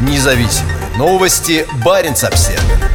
[0.00, 1.66] Независимые новости.
[1.84, 2.94] Барин обсерва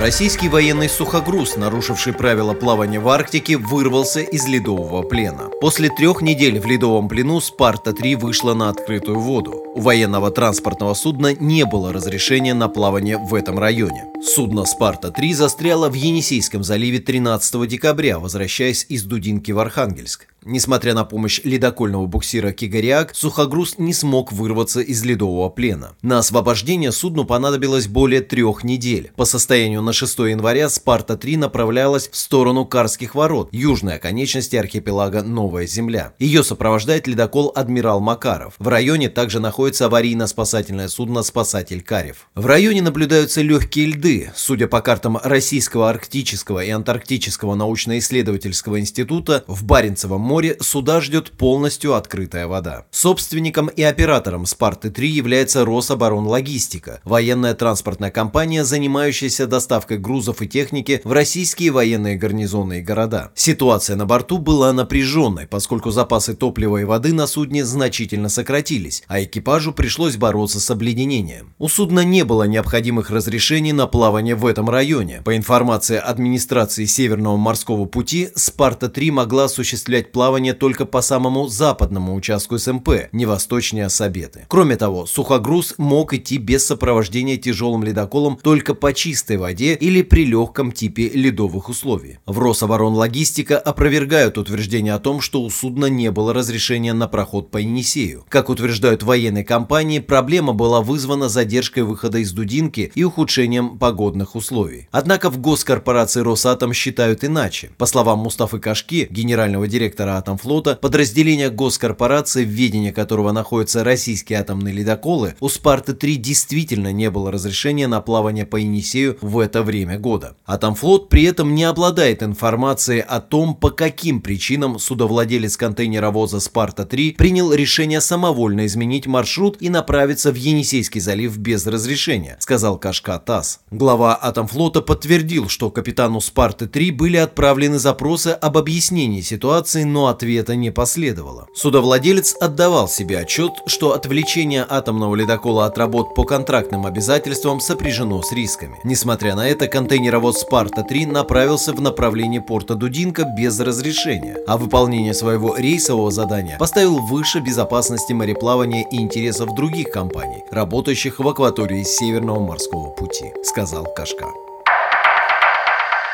[0.00, 5.50] Российский военный сухогруз, нарушивший правила плавания в Арктике, вырвался из ледового плена.
[5.60, 9.62] После трех недель в ледовом плену «Спарта-3» вышла на открытую воду.
[9.74, 14.06] У военного транспортного судна не было разрешения на плавание в этом районе.
[14.24, 20.28] Судно «Спарта-3» застряло в Енисейском заливе 13 декабря, возвращаясь из Дудинки в Архангельск.
[20.44, 25.92] Несмотря на помощь ледокольного буксира «Кигариак», сухогруз не смог вырваться из ледового плена.
[26.02, 29.12] На освобождение судну понадобилось более трех недель.
[29.16, 35.66] По состоянию на 6 января «Спарта-3» направлялась в сторону Карских ворот, южной оконечности архипелага Новая
[35.66, 36.14] Земля.
[36.18, 38.54] Ее сопровождает ледокол «Адмирал Макаров».
[38.58, 42.28] В районе также находится аварийно-спасательное судно «Спасатель Карев».
[42.34, 44.30] В районе наблюдаются легкие льды.
[44.34, 51.94] Судя по картам Российского арктического и антарктического научно-исследовательского института, в Баренцевом море суда ждет полностью
[51.94, 52.86] открытая вода.
[52.92, 61.10] Собственником и оператором «Спарты-3» является Рособоронлогистика, военная транспортная компания, занимающаяся доставкой грузов и техники в
[61.10, 63.32] российские военные гарнизоны и города.
[63.34, 69.20] Ситуация на борту была напряженной, поскольку запасы топлива и воды на судне значительно сократились, а
[69.24, 71.54] экипажу пришлось бороться с обледенением.
[71.58, 75.22] У судна не было необходимых разрешений на плавание в этом районе.
[75.24, 80.19] По информации администрации Северного морского пути, «Спарта-3» могла осуществлять плавание
[80.58, 84.44] только по самому западному участку СМП, не восточнее Сабеты.
[84.48, 90.26] Кроме того, сухогруз мог идти без сопровождения тяжелым ледоколом только по чистой воде или при
[90.26, 92.18] легком типе ледовых условий.
[92.26, 97.58] В Рособоронлогистика опровергают утверждение о том, что у судна не было разрешения на проход по
[97.58, 98.24] Енисею.
[98.28, 104.88] Как утверждают военные компании, проблема была вызвана задержкой выхода из Дудинки и ухудшением погодных условий.
[104.90, 107.70] Однако в госкорпорации Росатом считают иначе.
[107.78, 114.40] По словам Мустафы Кашки, генерального директора директора Атомфлота, подразделение госкорпорации, в ведении которого находятся российские
[114.40, 119.98] атомные ледоколы, у «Спарты-3» действительно не было разрешения на плавание по Енисею в это время
[119.98, 120.36] года.
[120.46, 127.52] Атомфлот при этом не обладает информацией о том, по каким причинам судовладелец контейнеровоза «Спарта-3» принял
[127.52, 133.60] решение самовольно изменить маршрут и направиться в Енисейский залив без разрешения, сказал Кашка ТАСС.
[133.70, 140.70] Глава Атомфлота подтвердил, что капитану «Спарты-3» были отправлены запросы об объяснении ситуации, но ответа не
[140.70, 141.48] последовало.
[141.54, 148.32] Судовладелец отдавал себе отчет, что отвлечение атомного ледокола от работ по контрактным обязательствам сопряжено с
[148.32, 148.78] рисками.
[148.84, 155.56] Несмотря на это, контейнеровоз «Спарта-3» направился в направлении порта Дудинка без разрешения, а выполнение своего
[155.56, 162.90] рейсового задания поставил выше безопасности мореплавания и интересов других компаний, работающих в акватории Северного морского
[162.90, 164.26] пути, сказал Кашка.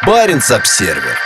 [0.07, 1.17] Баренц-Обсервер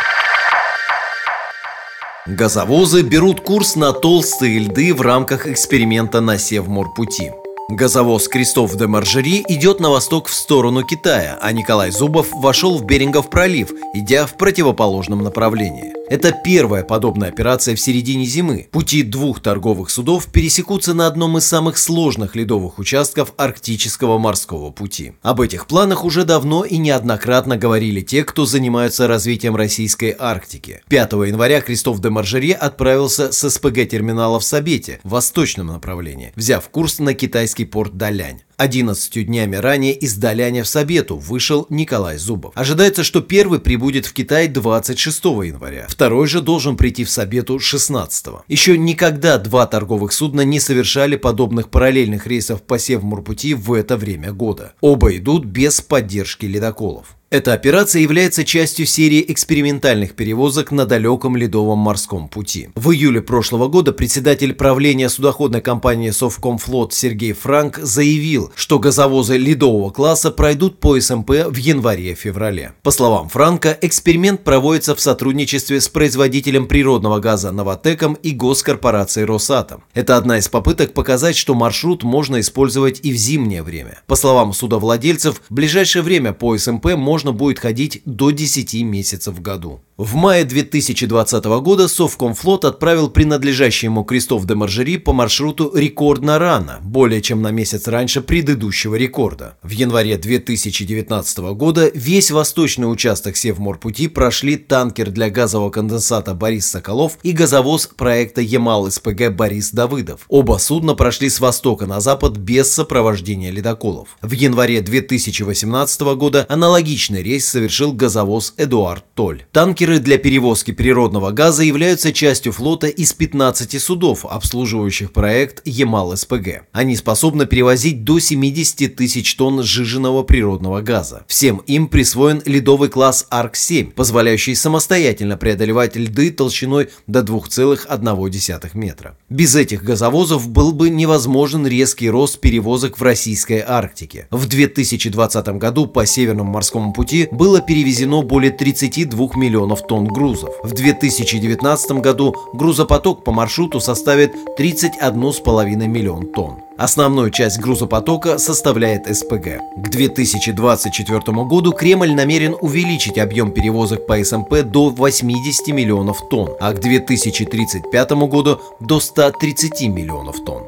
[2.30, 7.32] Газовозы берут курс на толстые льды в рамках эксперимента на Севморпути.
[7.68, 12.84] Газовоз Крестов де Маржери идет на восток в сторону Китая, а Николай Зубов вошел в
[12.84, 15.99] Берингов пролив, идя в противоположном направлении.
[16.10, 18.66] Это первая подобная операция в середине зимы.
[18.72, 25.12] Пути двух торговых судов пересекутся на одном из самых сложных ледовых участков Арктического морского пути.
[25.22, 30.82] Об этих планах уже давно и неоднократно говорили те, кто занимаются развитием российской Арктики.
[30.88, 36.98] 5 января Кристоф де Маржери отправился с СПГ-терминала в Сабете в восточном направлении, взяв курс
[36.98, 38.40] на китайский порт Далянь.
[38.60, 42.52] 11 днями ранее из Даляня в Сабету вышел Николай Зубов.
[42.54, 48.26] Ожидается, что первый прибудет в Китай 26 января, второй же должен прийти в Сабету 16.
[48.48, 54.30] Еще никогда два торговых судна не совершали подобных параллельных рейсов по Севморпути в это время
[54.32, 54.74] года.
[54.82, 57.16] Оба идут без поддержки ледоколов.
[57.32, 62.70] Эта операция является частью серии экспериментальных перевозок на далеком ледовом морском пути.
[62.74, 69.90] В июле прошлого года председатель правления судоходной компании Совкомфлот Сергей Франк заявил, что газовозы ледового
[69.90, 72.72] класса пройдут по СМП в январе-феврале.
[72.82, 79.84] По словам Франка, эксперимент проводится в сотрудничестве с производителем природного газа Новотеком и госкорпорацией Росатом.
[79.94, 84.00] Это одна из попыток показать, что маршрут можно использовать и в зимнее время.
[84.08, 89.34] По словам судовладельцев, в ближайшее время по СМП можно можно будет ходить до 10 месяцев
[89.34, 89.82] в году.
[90.02, 96.78] В мае 2020 года Совкомфлот отправил принадлежащий ему Крестов де Маржери по маршруту рекордно рано,
[96.80, 99.58] более чем на месяц раньше предыдущего рекорда.
[99.62, 107.18] В январе 2019 года весь восточный участок Севморпути прошли танкер для газового конденсата Борис Соколов
[107.22, 110.22] и газовоз проекта Ямал-СПГ Борис Давыдов.
[110.28, 114.16] Оба судна прошли с востока на запад без сопровождения ледоколов.
[114.22, 119.44] В январе 2018 года аналогичный рейс совершил газовоз Эдуард Толь.
[119.52, 126.62] Танкер Танкеры для перевозки природного газа являются частью флота из 15 судов, обслуживающих проект Ямал-СПГ.
[126.70, 131.24] Они способны перевозить до 70 тысяч тонн сжиженного природного газа.
[131.26, 139.16] Всем им присвоен ледовый класс АРК-7, позволяющий самостоятельно преодолевать льды толщиной до 2,1 метра.
[139.28, 144.28] Без этих газовозов был бы невозможен резкий рост перевозок в российской Арктике.
[144.30, 150.50] В 2020 году по Северному морскому пути было перевезено более 32 миллионов тонн грузов.
[150.62, 156.62] В 2019 году грузопоток по маршруту составит 31,5 миллион тонн.
[156.78, 159.60] Основную часть грузопотока составляет СПГ.
[159.76, 166.72] К 2024 году Кремль намерен увеличить объем перевозок по СМП до 80 миллионов тонн, а
[166.72, 170.64] к 2035 году до 130 миллионов тонн.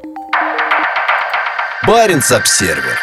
[1.86, 2.98] Баренц-Обсервер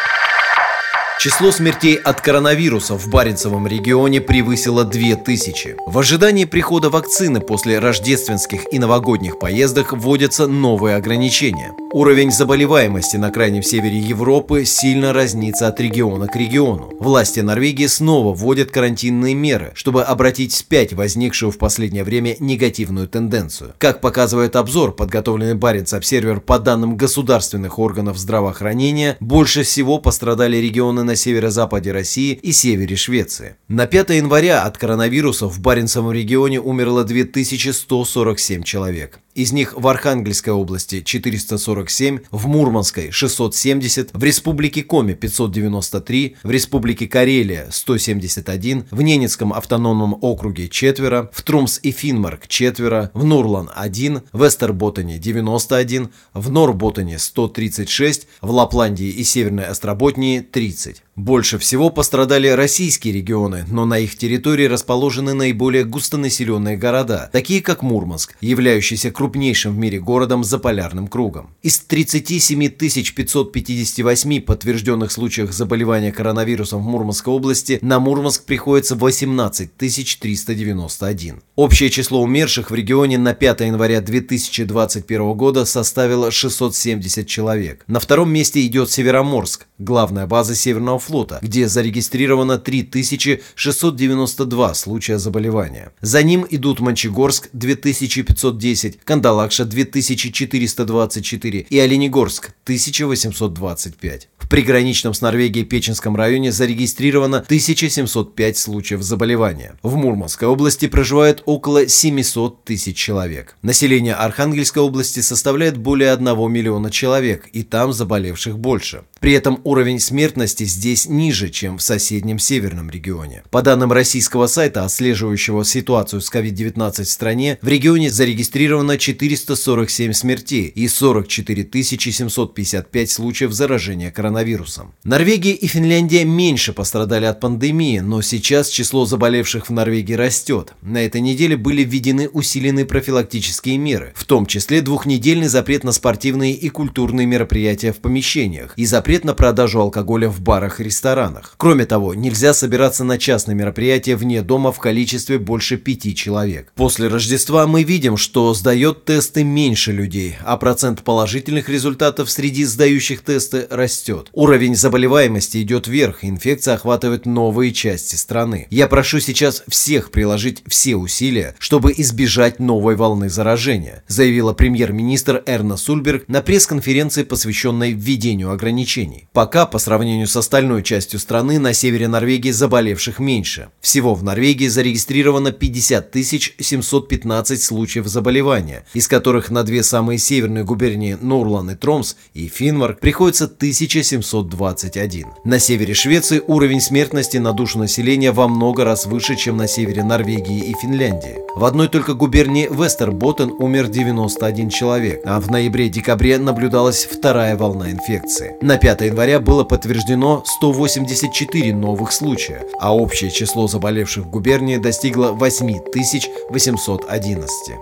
[1.20, 5.76] Число смертей от коронавируса в Баренцевом регионе превысило 2000.
[5.86, 11.72] В ожидании прихода вакцины после рождественских и новогодних поездок вводятся новые ограничения.
[11.92, 16.90] Уровень заболеваемости на крайнем севере Европы сильно разнится от региона к региону.
[17.00, 23.74] Власти Норвегии снова вводят карантинные меры, чтобы обратить вспять возникшую в последнее время негативную тенденцию.
[23.78, 31.16] Как показывает обзор, подготовленный Баренц-Обсервер по данным государственных органов здравоохранения, больше всего пострадали регионы на
[31.16, 33.56] северо-западе России и севере Швеции.
[33.66, 39.18] На 5 января от коронавируса в Баренцевом регионе умерло 2147 человек.
[39.34, 47.06] Из них в Архангельской области 447, в Мурманской 670, в Республике Коми 593, в Республике
[47.06, 54.22] Карелия 171, в Ненецком автономном округе четверо, в Трумс и Финмарк четверо, в Нурлан 1,
[54.32, 61.04] в Эстерботтене 91, в Норботтене 136, в Лапландии и Северной Остроботнии 30.
[61.20, 67.82] Больше всего пострадали российские регионы, но на их территории расположены наиболее густонаселенные города, такие как
[67.82, 71.50] Мурманск, являющийся крупнейшим в мире городом за полярным кругом.
[71.60, 81.42] Из 37 558 подтвержденных случаев заболевания коронавирусом в Мурманской области на Мурманск приходится 18 391.
[81.54, 87.84] Общее число умерших в регионе на 5 января 2021 года составило 670 человек.
[87.88, 95.92] На втором месте идет Североморск, главная база Северного флота, где зарегистрировано 3692 случая заболевания.
[96.00, 104.28] За ним идут Мончегорск 2510, Кандалакша 2424 и Оленегорск 1825.
[104.38, 109.74] В приграничном с Норвегией Печенском районе зарегистрировано 1705 случаев заболевания.
[109.82, 113.56] В Мурманской области проживает около 700 тысяч человек.
[113.62, 119.02] Население Архангельской области составляет более 1 миллиона человек, и там заболевших больше.
[119.20, 123.42] При этом уровень смертности здесь ниже, чем в соседнем северном регионе.
[123.50, 130.66] По данным российского сайта, отслеживающего ситуацию с COVID-19 в стране, в регионе зарегистрировано 447 смертей
[130.68, 134.94] и 44 755 случаев заражения коронавирусом.
[135.04, 140.72] Норвегия и Финляндия меньше пострадали от пандемии, но сейчас число заболевших в Норвегии растет.
[140.80, 146.54] На этой неделе были введены усиленные профилактические меры, в том числе двухнедельный запрет на спортивные
[146.54, 151.54] и культурные мероприятия в помещениях и запрет на продажу алкоголя в барах и ресторанах.
[151.56, 156.72] Кроме того, нельзя собираться на частные мероприятия вне дома в количестве больше пяти человек.
[156.76, 163.22] После Рождества мы видим, что сдает тесты меньше людей, а процент положительных результатов среди сдающих
[163.22, 164.28] тесты растет.
[164.32, 168.68] Уровень заболеваемости идет вверх, инфекция охватывает новые части страны.
[168.70, 175.76] Я прошу сейчас всех приложить все усилия, чтобы избежать новой волны заражения, заявила премьер-министр Эрна
[175.76, 178.99] Сульберг на пресс-конференции, посвященной введению ограничений.
[179.32, 183.68] Пока, по сравнению с остальной частью страны, на севере Норвегии заболевших меньше.
[183.80, 191.16] Всего в Норвегии зарегистрировано 50 715 случаев заболевания, из которых на две самые северные губернии
[191.20, 195.26] Норлан и Тромс и Финмарк приходится 1721.
[195.44, 200.02] На севере Швеции уровень смертности на душу населения во много раз выше, чем на севере
[200.04, 201.38] Норвегии и Финляндии.
[201.56, 208.56] В одной только губернии Вестерботтен умер 91 человек, а в ноябре-декабре наблюдалась вторая волна инфекции.
[208.60, 215.30] На 5 января было подтверждено 184 новых случая, а общее число заболевших в губернии достигло
[215.30, 217.76] 8811.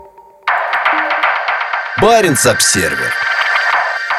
[1.99, 3.11] Баренц-Обсервер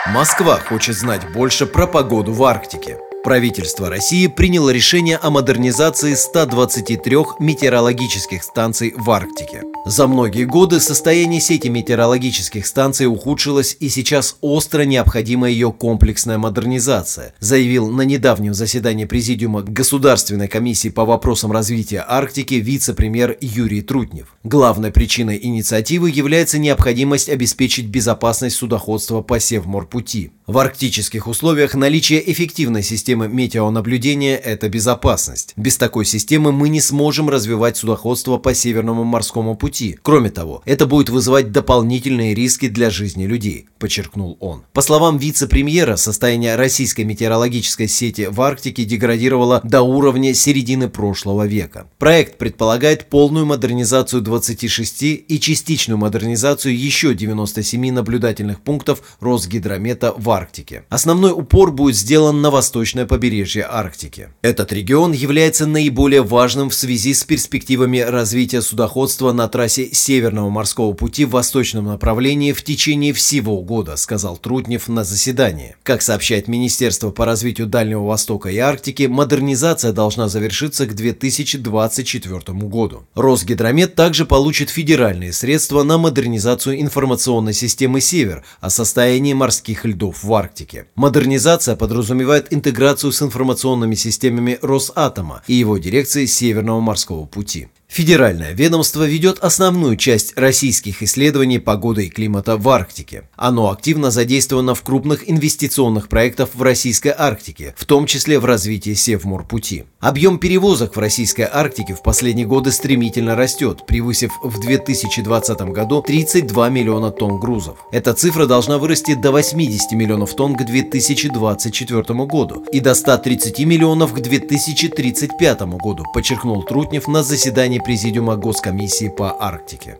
[0.08, 2.98] Москва хочет знать больше про погоду в Арктике.
[3.22, 9.62] Правительство России приняло решение о модернизации 123 метеорологических станций в Арктике.
[9.84, 17.34] За многие годы состояние сети метеорологических станций ухудшилось и сейчас остро необходима ее комплексная модернизация,
[17.40, 24.34] заявил на недавнем заседании Президиума Государственной комиссии по вопросам развития Арктики вице-премьер Юрий Трутнев.
[24.44, 30.32] Главной причиной инициативы является необходимость обеспечить безопасность судоходства по Севморпути.
[30.50, 35.52] В арктических условиях наличие эффективной системы метеонаблюдения– это безопасность.
[35.54, 39.96] Без такой системы мы не сможем развивать судоходство по Северному морскому пути.
[40.02, 44.64] Кроме того, это будет вызывать дополнительные риски для жизни людей, подчеркнул он.
[44.72, 51.86] По словам вице-премьера, состояние российской метеорологической сети в Арктике деградировало до уровня середины прошлого века.
[52.00, 60.39] Проект предполагает полную модернизацию 26 и частичную модернизацию еще 97 наблюдательных пунктов Росгидромета в Арктике.
[60.88, 64.30] Основной упор будет сделан на восточное побережье Арктики.
[64.42, 70.92] Этот регион является наиболее важным в связи с перспективами развития судоходства на трассе Северного морского
[70.92, 75.76] пути в восточном направлении в течение всего года, сказал Трутнев на заседании.
[75.82, 83.06] Как сообщает Министерство по развитию Дальнего Востока и Арктики, модернизация должна завершиться к 2024 году.
[83.14, 90.29] Росгидромет также получит федеральные средства на модернизацию информационной системы «Север» о состоянии морских льдов в
[90.34, 90.86] Арктике.
[90.94, 97.68] Модернизация подразумевает интеграцию с информационными системами Росатома и его дирекции Северного морского пути.
[97.90, 103.24] Федеральное ведомство ведет основную часть российских исследований погоды и климата в Арктике.
[103.34, 108.94] Оно активно задействовано в крупных инвестиционных проектах в Российской Арктике, в том числе в развитии
[108.94, 109.86] Севморпути.
[109.98, 116.68] Объем перевозок в Российской Арктике в последние годы стремительно растет, превысив в 2020 году 32
[116.68, 117.78] миллиона тонн грузов.
[117.90, 124.14] Эта цифра должна вырасти до 80 миллионов тонн к 2024 году и до 130 миллионов
[124.14, 129.98] к 2035 году, подчеркнул Трутнев на заседании Президиума Госкомиссии по Арктике.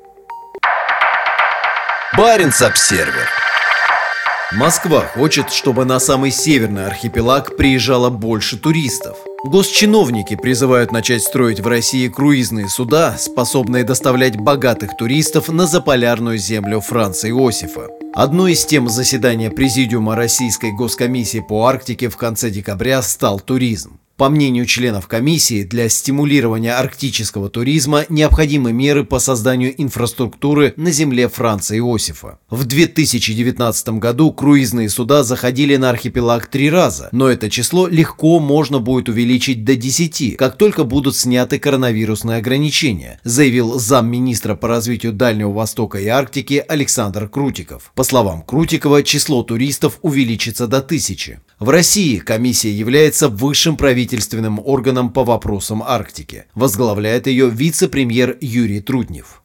[2.16, 3.28] Баренц-Обсервер
[4.52, 9.16] Москва хочет, чтобы на самый северный архипелаг приезжало больше туристов.
[9.44, 16.80] Госчиновники призывают начать строить в России круизные суда, способные доставлять богатых туристов на заполярную землю
[16.80, 17.88] Франца Иосифа.
[18.12, 23.99] Одной из тем заседания Президиума Российской Госкомиссии по Арктике в конце декабря стал туризм.
[24.20, 31.26] По мнению членов комиссии, для стимулирования арктического туризма необходимы меры по созданию инфраструктуры на земле
[31.26, 32.38] Франца Иосифа.
[32.50, 38.78] В 2019 году круизные суда заходили на архипелаг три раза, но это число легко можно
[38.78, 45.52] будет увеличить до 10, как только будут сняты коронавирусные ограничения, заявил замминистра по развитию Дальнего
[45.52, 47.90] Востока и Арктики Александр Крутиков.
[47.94, 51.40] По словам Крутикова, число туристов увеличится до тысячи.
[51.58, 56.46] В России комиссия является высшим правительством правительственным органом по вопросам Арктики.
[56.54, 59.42] Возглавляет ее вице-премьер Юрий Трутнев.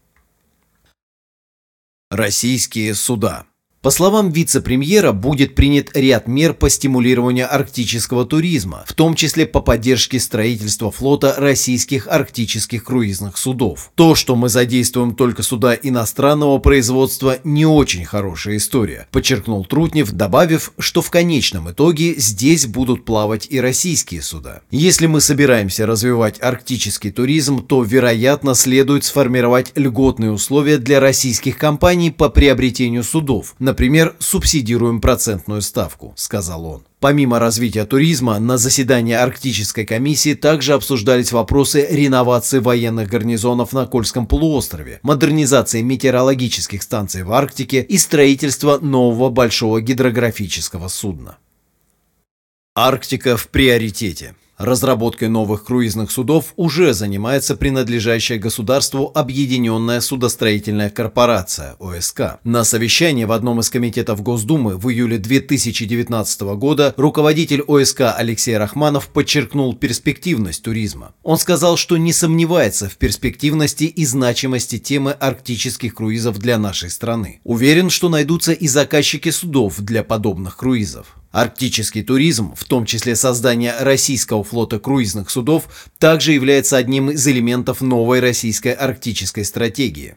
[2.10, 3.46] Российские суда
[3.86, 9.62] по словам вице-премьера, будет принят ряд мер по стимулированию арктического туризма, в том числе по
[9.62, 13.92] поддержке строительства флота российских арктических круизных судов.
[13.94, 20.74] То, что мы задействуем только суда иностранного производства, не очень хорошая история, подчеркнул Трутнев, добавив,
[20.80, 24.62] что в конечном итоге здесь будут плавать и российские суда.
[24.72, 32.10] Если мы собираемся развивать арктический туризм, то, вероятно, следует сформировать льготные условия для российских компаний
[32.10, 33.75] по приобретению судов, Например,
[34.20, 36.84] субсидируем процентную ставку, сказал он.
[37.00, 44.26] Помимо развития туризма, на заседании Арктической комиссии также обсуждались вопросы реновации военных гарнизонов на Кольском
[44.26, 51.38] полуострове, модернизации метеорологических станций в Арктике и строительства нового большого гидрографического судна.
[52.76, 54.36] Арктика в приоритете.
[54.58, 62.40] Разработкой новых круизных судов уже занимается принадлежащая государству Объединенная судостроительная корпорация ОСК.
[62.46, 69.10] На совещании в одном из комитетов Госдумы в июле 2019 года руководитель ОСК Алексей Рахманов
[69.10, 71.14] подчеркнул перспективность туризма.
[71.24, 77.42] Он сказал, что не сомневается в перспективности и значимости темы арктических круизов для нашей страны.
[77.44, 81.18] Уверен, что найдутся и заказчики судов для подобных круизов.
[81.36, 85.68] Арктический туризм, в том числе создание российского флота круизных судов,
[86.00, 90.16] также является одним из элементов новой российской арктической стратегии.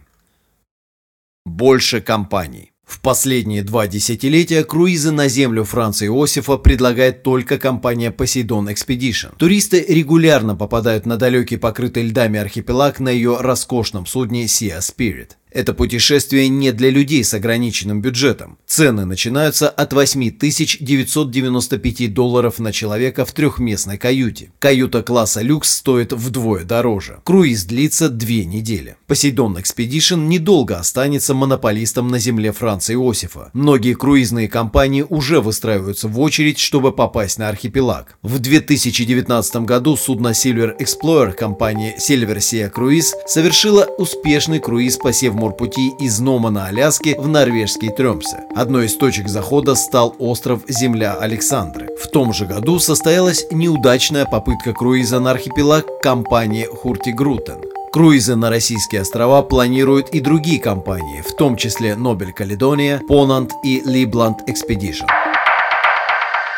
[1.44, 2.70] Больше компаний.
[2.86, 9.34] В последние два десятилетия круизы на землю Франца Иосифа предлагает только компания Poseidon Expedition.
[9.36, 15.30] Туристы регулярно попадают на далекий покрытый льдами архипелаг на ее роскошном судне Sea Spirit.
[15.50, 18.58] Это путешествие не для людей с ограниченным бюджетом.
[18.66, 24.50] Цены начинаются от 8995 долларов на человека в трехместной каюте.
[24.58, 27.20] Каюта класса люкс стоит вдвое дороже.
[27.24, 28.96] Круиз длится две недели.
[29.06, 33.50] Посейдон Expedition недолго останется монополистом на земле Франца Иосифа.
[33.54, 38.18] Многие круизные компании уже выстраиваются в очередь, чтобы попасть на архипелаг.
[38.22, 45.37] В 2019 году судно Silver Explorer компании Silver Sea Cruise совершила успешный круиз по Севморскому
[45.38, 48.44] морпути из Нома на Аляске в норвежский Трёмсе.
[48.54, 51.88] Одной из точек захода стал остров Земля Александры.
[52.02, 57.62] В том же году состоялась неудачная попытка круиза на архипелаг компании Хуртигрутен.
[57.92, 63.80] Круизы на российские острова планируют и другие компании, в том числе Нобель Каледония, Понант и
[63.84, 65.06] Либланд Экспедишн.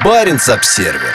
[0.05, 1.15] Баренц-Обсервер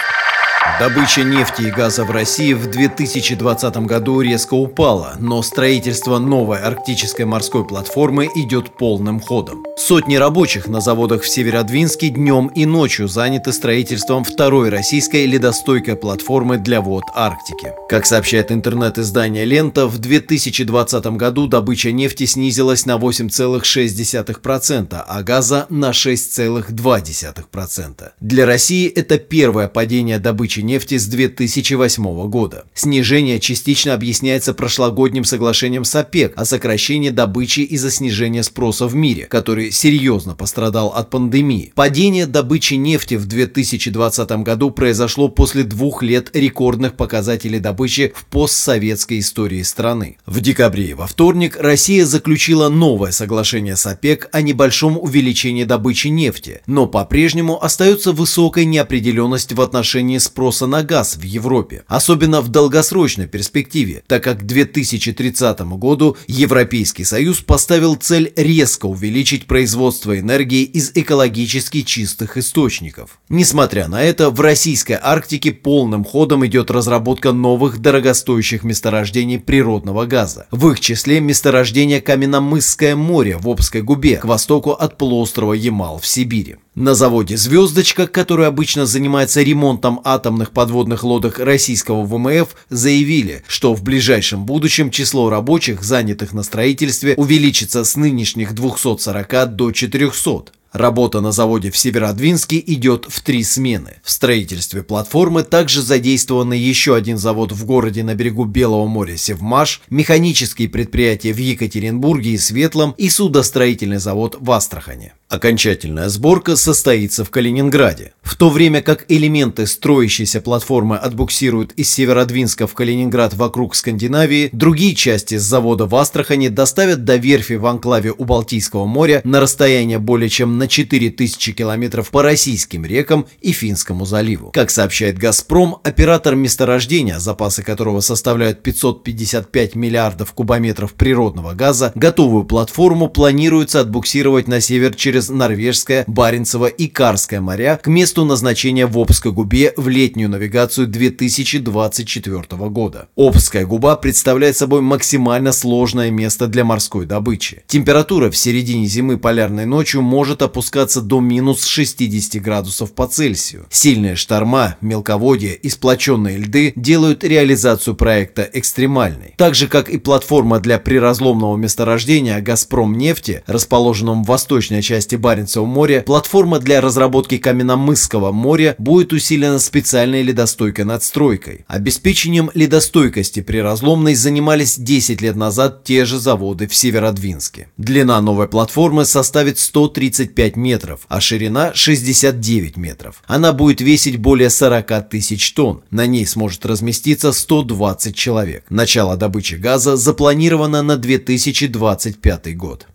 [0.78, 7.26] Добыча нефти и газа в России в 2020 году резко упала, но строительство новой арктической
[7.26, 9.64] морской платформы идет полным ходом.
[9.88, 16.58] Сотни рабочих на заводах в Северодвинске днем и ночью заняты строительством второй российской ледостойкой платформы
[16.58, 17.72] для вод Арктики.
[17.88, 25.92] Как сообщает интернет-издание «Лента», в 2020 году добыча нефти снизилась на 8,6%, а газа на
[25.92, 28.12] 6,2%.
[28.20, 32.66] Для России это первое падение добычи нефти с 2008 года.
[32.74, 39.28] Снижение частично объясняется прошлогодним соглашением с ОПЕК о сокращении добычи из-за снижения спроса в мире,
[39.28, 41.72] который серьезно пострадал от пандемии.
[41.76, 49.20] Падение добычи нефти в 2020 году произошло после двух лет рекордных показателей добычи в постсоветской
[49.20, 50.18] истории страны.
[50.26, 56.62] В декабре во вторник Россия заключила новое соглашение с ОПЕК о небольшом увеличении добычи нефти,
[56.66, 63.28] но по-прежнему остается высокая неопределенность в отношении спроса на газ в Европе, особенно в долгосрочной
[63.28, 70.92] перспективе, так как к 2030 году Европейский Союз поставил цель резко увеличить производство энергии из
[70.94, 73.20] экологически чистых источников.
[73.30, 80.48] Несмотря на это, в российской Арктике полным ходом идет разработка новых дорогостоящих месторождений природного газа.
[80.52, 86.06] В их числе месторождение Каменномысское море в Обской губе к востоку от полуострова Ямал в
[86.06, 86.58] Сибири.
[86.76, 93.82] На заводе «Звездочка», который обычно занимается ремонтом атомных подводных лодок российского ВМФ, заявили, что в
[93.82, 100.52] ближайшем будущем число рабочих, занятых на строительстве, увеличится с нынешних 240 до 400.
[100.76, 104.02] Работа на заводе в Северодвинске идет в три смены.
[104.04, 109.82] В строительстве платформы также задействованы еще один завод в городе на берегу Белого моря Севмаш,
[109.90, 115.14] механические предприятия в Екатеринбурге и Светлом и судостроительный завод в Астрахане.
[115.36, 118.14] Окончательная сборка состоится в Калининграде.
[118.22, 124.96] В то время как элементы строящейся платформы отбуксируют из Северодвинска в Калининград вокруг Скандинавии, другие
[124.96, 130.00] части с завода в Астрахани доставят до верфи в анклаве у Балтийского моря на расстояние
[130.00, 134.52] более чем на 4000 километров по российским рекам и Финскому заливу.
[134.54, 143.10] Как сообщает «Газпром», оператор месторождения, запасы которого составляют 555 миллиардов кубометров природного газа, готовую платформу
[143.10, 148.98] планируется отбуксировать на север через через Норвежское, Баренцево и Карское моря к месту назначения в
[148.98, 153.08] Обской губе в летнюю навигацию 2024 года.
[153.16, 157.64] Обская губа представляет собой максимально сложное место для морской добычи.
[157.68, 163.66] Температура в середине зимы полярной ночью может опускаться до минус 60 градусов по Цельсию.
[163.70, 169.34] Сильные шторма, мелководье и сплоченные льды делают реализацию проекта экстремальной.
[169.38, 175.16] Так же, как и платформа для приразломного месторождения «Газпром нефти», расположенном в восточной части части
[175.16, 181.66] Баренцева моря, платформа для разработки Каменномысского моря будет усилена специальной ледостойкой надстройкой.
[181.68, 187.68] Обеспечением ледостойкости при разломной занимались 10 лет назад те же заводы в Северодвинске.
[187.78, 193.22] Длина новой платформы составит 135 метров, а ширина 69 метров.
[193.28, 195.84] Она будет весить более 40 тысяч тонн.
[195.92, 198.66] На ней сможет разместиться 120 человек.
[198.70, 202.88] Начало добычи газа запланировано на 2025 год.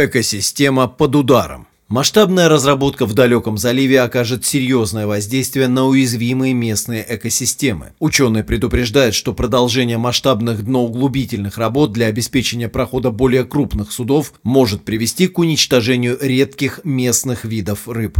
[0.00, 1.66] Экосистема под ударом.
[1.88, 7.94] Масштабная разработка в далеком заливе окажет серьезное воздействие на уязвимые местные экосистемы.
[7.98, 15.26] Ученые предупреждают, что продолжение масштабных дноуглубительных работ для обеспечения прохода более крупных судов может привести
[15.26, 18.18] к уничтожению редких местных видов рыб.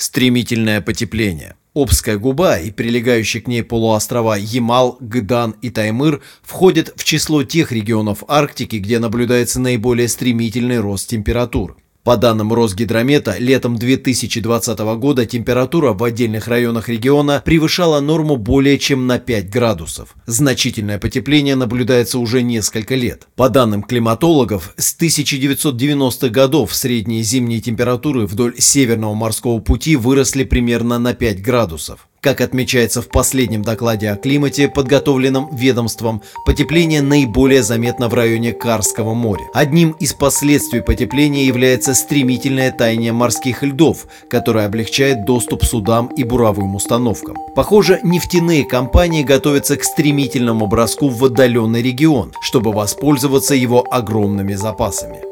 [0.00, 1.56] Стремительное потепление.
[1.74, 7.70] Обская губа и прилегающие к ней полуострова Ямал, Гдан и Таймыр входят в число тех
[7.70, 11.76] регионов Арктики, где наблюдается наиболее стремительный рост температур.
[12.02, 19.06] По данным Росгидромета, летом 2020 года температура в отдельных районах региона превышала норму более чем
[19.06, 20.14] на 5 градусов.
[20.24, 23.28] Значительное потепление наблюдается уже несколько лет.
[23.36, 30.98] По данным климатологов, с 1990-х годов средние зимние температуры вдоль Северного морского пути выросли примерно
[30.98, 32.09] на 5 градусов.
[32.22, 39.14] Как отмечается в последнем докладе о климате, подготовленном ведомством, потепление наиболее заметно в районе Карского
[39.14, 39.44] моря.
[39.54, 46.74] Одним из последствий потепления является стремительное таяние морских льдов, которое облегчает доступ судам и буровым
[46.74, 47.38] установкам.
[47.54, 55.22] Похоже, нефтяные компании готовятся к стремительному броску в отдаленный регион, чтобы воспользоваться его огромными запасами.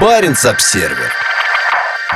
[0.00, 1.12] Баренц-Обсервер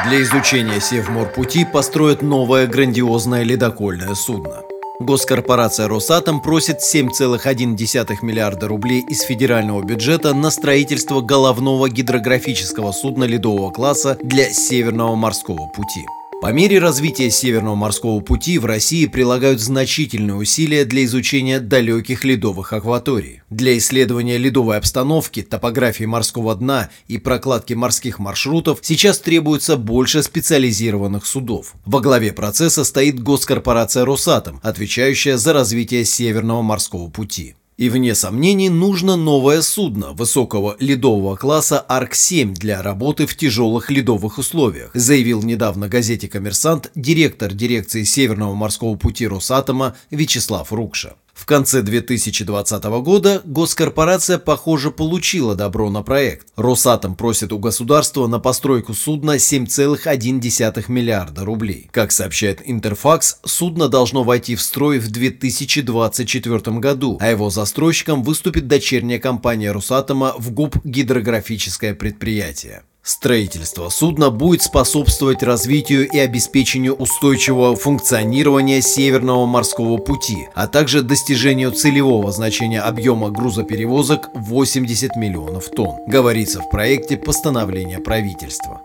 [0.05, 4.63] для изучения Севморпути построят новое грандиозное ледокольное судно.
[5.01, 13.71] Госкорпорация «Росатом» просит 7,1 миллиарда рублей из федерального бюджета на строительство головного гидрографического судна ледового
[13.71, 16.05] класса для Северного морского пути.
[16.41, 22.73] По мере развития Северного морского пути в России прилагают значительные усилия для изучения далеких ледовых
[22.73, 23.43] акваторий.
[23.51, 31.27] Для исследования ледовой обстановки, топографии морского дна и прокладки морских маршрутов сейчас требуется больше специализированных
[31.27, 31.75] судов.
[31.85, 37.57] Во главе процесса стоит госкорпорация «Росатом», отвечающая за развитие Северного морского пути.
[37.79, 44.39] И вне сомнений нужно новое судно высокого ледового класса Арк-7 для работы в тяжелых ледовых
[44.39, 51.15] условиях, заявил недавно газете «Коммерсант» директор дирекции Северного морского пути Росатома Вячеслав Рукша.
[51.39, 56.49] В конце 2020 года госкорпорация, похоже, получила добро на проект.
[56.57, 61.89] Росатом просит у государства на постройку судна 7,1 миллиарда рублей.
[61.93, 68.67] Как сообщает Интерфакс, судно должно войти в строй в 2024 году, а его застройщиком выступит
[68.67, 72.83] дочерняя компания Росатома в ГУП «Гидрографическое предприятие».
[73.09, 81.73] Строительство судна будет способствовать развитию и обеспечению устойчивого функционирования Северного морского пути, а также достижению
[81.73, 88.83] целевого значения объема грузоперевозок 80 миллионов тонн, говорится в проекте постановления правительства.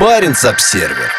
[0.00, 1.10] Баренц-Обсервер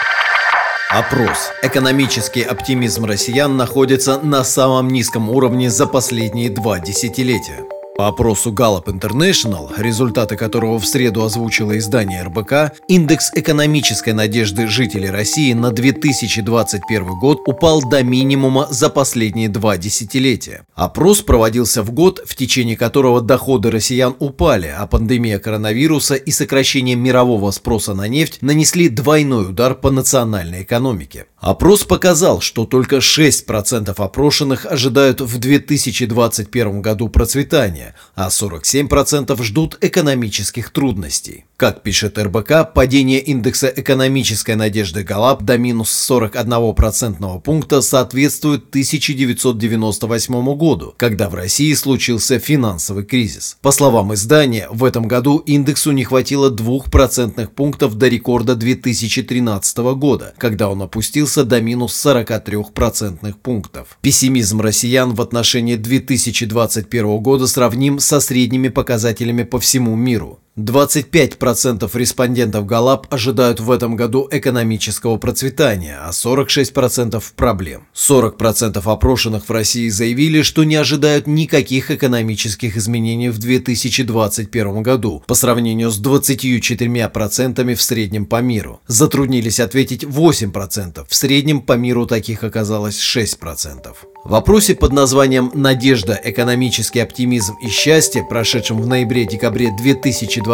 [0.90, 1.52] Опрос.
[1.62, 7.77] Экономический оптимизм россиян находится на самом низком уровне за последние два десятилетия.
[7.98, 15.10] По опросу Gallup International, результаты которого в среду озвучило издание РБК, индекс экономической надежды жителей
[15.10, 20.68] России на 2021 год упал до минимума за последние два десятилетия.
[20.76, 26.96] Опрос проводился в год, в течение которого доходы россиян упали, а пандемия коронавируса и сокращение
[26.96, 31.26] мирового спроса на нефть нанесли двойной удар по национальной экономике.
[31.40, 40.72] Опрос показал, что только 6% опрошенных ожидают в 2021 году процветания, а 47% ждут экономических
[40.72, 41.46] трудностей.
[41.58, 50.94] Как пишет РБК, падение индекса экономической надежды Галап до минус 41% пункта соответствует 1998 году,
[50.98, 53.58] когда в России случился финансовый кризис.
[53.64, 60.36] По словам издания, в этом году индексу не хватило 2% пунктов до рекорда 2013 года,
[60.38, 63.98] когда он опустился до минус 43% пунктов.
[64.02, 70.40] Пессимизм россиян в отношении 2021 года сравним со средними показателями по всему миру.
[70.58, 77.88] 25% респондентов ГАЛАП ожидают в этом году экономического процветания, а 46% проблем.
[77.94, 85.36] 40% опрошенных в России заявили, что не ожидают никаких экономических изменений в 2021 году по
[85.36, 88.82] сравнению с 24% в среднем по миру.
[88.88, 93.94] Затруднились ответить 8%, в среднем по миру таких оказалось 6%.
[94.28, 100.47] В вопросе под названием «Надежда, экономический оптимизм и счастье», прошедшем в ноябре-декабре 2020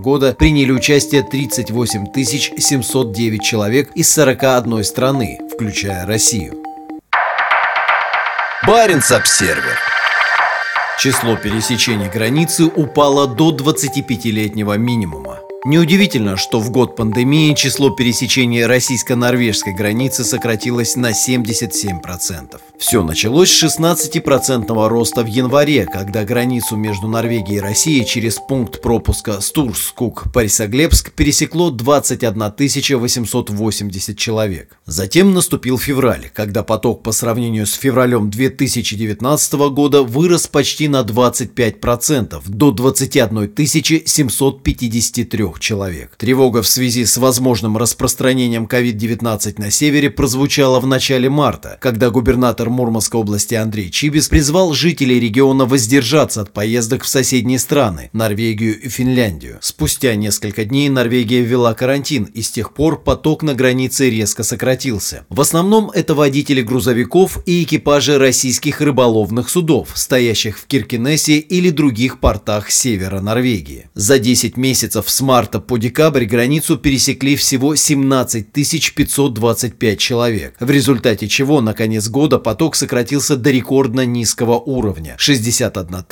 [0.00, 2.06] года, приняли участие 38
[2.58, 6.54] 709 человек из 41 страны, включая Россию.
[8.66, 9.78] Баренц-Обсервер
[10.98, 15.40] Число пересечений границы упало до 25-летнего минимума.
[15.66, 22.60] Неудивительно, что в год пандемии число пересечений российско-норвежской границы сократилось на 77%.
[22.78, 28.80] Все началось с 16% роста в январе, когда границу между Норвегией и Россией через пункт
[28.80, 32.52] пропуска Стурскук-Борисоглебск пересекло 21
[33.00, 34.78] 880 человек.
[34.86, 42.40] Затем наступил февраль, когда поток по сравнению с февралем 2019 года вырос почти на 25%
[42.46, 43.52] до 21
[44.06, 46.14] 753 человек.
[46.16, 52.70] Тревога в связи с возможным распространением COVID-19 на севере прозвучала в начале марта, когда губернатор
[52.70, 58.88] Мурманской области Андрей Чибис призвал жителей региона воздержаться от поездок в соседние страны– Норвегию и
[58.88, 59.58] Финляндию.
[59.60, 65.26] Спустя несколько дней Норвегия ввела карантин, и с тех пор поток на границе резко сократился.
[65.28, 72.20] В основном это водители грузовиков и экипажи российских рыболовных судов, стоящих в Киркинессе или других
[72.20, 73.88] портах севера Норвегии.
[73.94, 81.28] За 10 месяцев с марта по декабрь границу пересекли всего 17 525 человек, в результате
[81.28, 86.04] чего на конец года поток сократился до рекордно низкого уровня– 61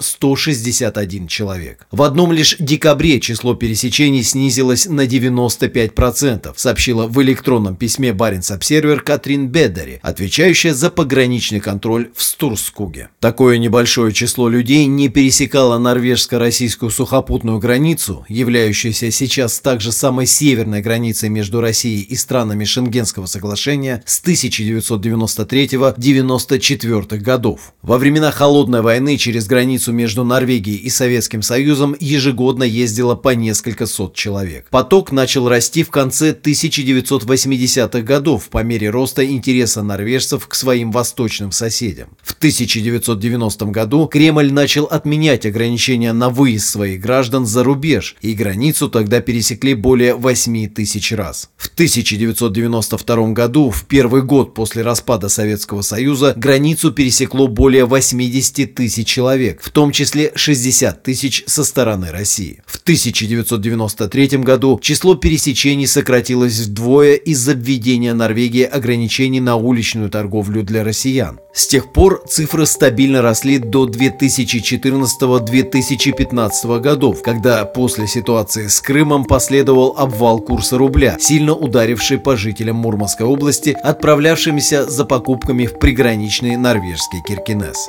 [0.00, 1.86] 161 человек.
[1.90, 9.00] В одном лишь декабре число пересечений снизилось на 95%, сообщила в электронном письме Баренц Обсервер
[9.00, 13.08] Катрин Бедери, отвечающая за пограничный контроль в Стурскуге.
[13.20, 21.28] Такое небольшое число людей не пересекало норвежско-российскую сухопутную границу, являющуюся сейчас также самой северной границей
[21.28, 27.74] между Россией и странами Шенгенского соглашения с 1993-94 годов.
[27.82, 33.86] Во времена Холодной войны через границу между Норвегией и Советским Союзом ежегодно ездило по несколько
[33.86, 34.66] сот человек.
[34.70, 41.52] Поток начал расти в конце 1980-х годов по мере роста интереса норвежцев к своим восточным
[41.52, 42.10] соседям.
[42.22, 48.88] В 1990 году Кремль начал отменять ограничения на выезд своих граждан за рубеж, и границу
[48.88, 51.50] тогда пересекли более 8 тысяч раз.
[51.58, 59.06] В 1992 году, в первый год после распада Советского Союза, границу пересекло более 80 тысяч
[59.06, 62.62] человек, в том числе 60 тысяч со стороны России.
[62.66, 70.82] В 1993 году число пересечений сократилось вдвое из-за введения Норвегии ограничений на уличную торговлю для
[70.82, 71.40] россиян.
[71.56, 79.94] С тех пор цифры стабильно росли до 2014-2015 годов, когда после ситуации с Крымом последовал
[79.96, 87.22] обвал курса рубля, сильно ударивший по жителям Мурманской области, отправлявшимися за покупками в приграничный норвежский
[87.26, 87.88] Киркинес.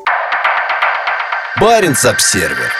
[1.60, 2.71] Баренц-Обсервер.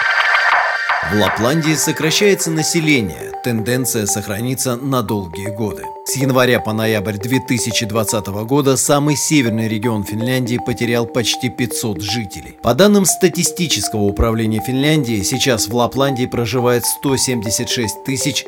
[1.12, 5.84] В Лапландии сокращается население, тенденция сохранится на долгие годы.
[6.08, 12.58] С января по ноябрь 2020 года самый северный регион Финляндии потерял почти 500 жителей.
[12.64, 17.96] По данным статистического управления Финляндии, сейчас в Лапландии проживает 176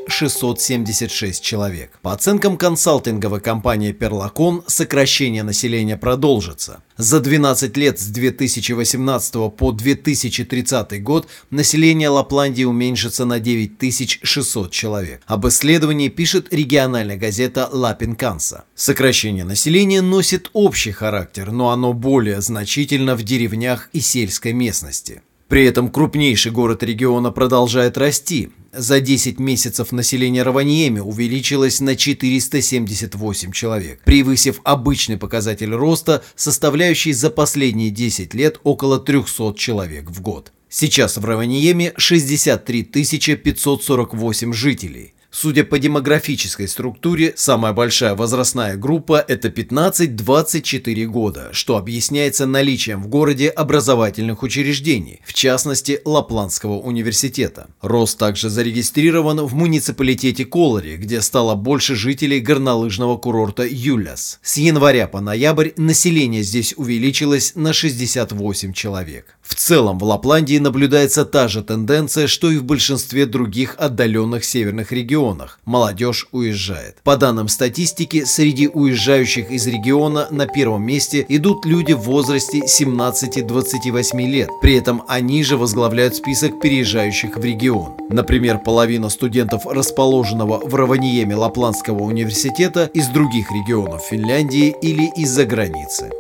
[0.08, 2.00] 676 человек.
[2.02, 6.82] По оценкам консалтинговой компании Perlacon, сокращение населения продолжится.
[6.96, 14.79] За 12 лет с 2018 по 2030 год население Лапландии уменьшится на 9600 человек.
[15.26, 18.66] Об исследовании пишет региональная газета Лапинканса.
[18.76, 25.22] Сокращение населения носит общий характер, но оно более значительно в деревнях и сельской местности.
[25.50, 28.52] При этом крупнейший город региона продолжает расти.
[28.72, 37.32] За 10 месяцев население Раваньеми увеличилось на 478 человек, превысив обычный показатель роста, составляющий за
[37.32, 40.54] последние 10 лет около 300 человек в год.
[40.72, 45.16] Сейчас в Раваньеме 63 548 жителей.
[45.32, 53.08] Судя по демографической структуре, самая большая возрастная группа– это 15-24 года, что объясняется наличием в
[53.08, 57.70] городе образовательных учреждений, в частности Лапландского университета.
[57.82, 64.40] Рост также зарегистрирован в муниципалитете Колори, где стало больше жителей горнолыжного курорта Юляс.
[64.42, 69.38] С января по ноябрь население здесь увеличилось на 68 человек.
[69.50, 74.92] В целом в Лапландии наблюдается та же тенденция, что и в большинстве других отдаленных северных
[74.92, 75.60] регионах.
[75.66, 76.98] Молодежь уезжает.
[77.04, 84.28] По данным статистики, среди уезжающих из региона на первом месте идут люди в возрасте 17-28
[84.28, 84.50] лет.
[84.62, 87.94] При этом они же возглавляют список переезжающих в регион.
[88.12, 96.12] Например, половина студентов, расположенного в Раваниеме Лапландского университета, из других регионов Финляндии или из-за границы.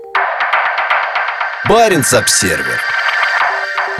[1.67, 2.98] Баренц-Обсервер.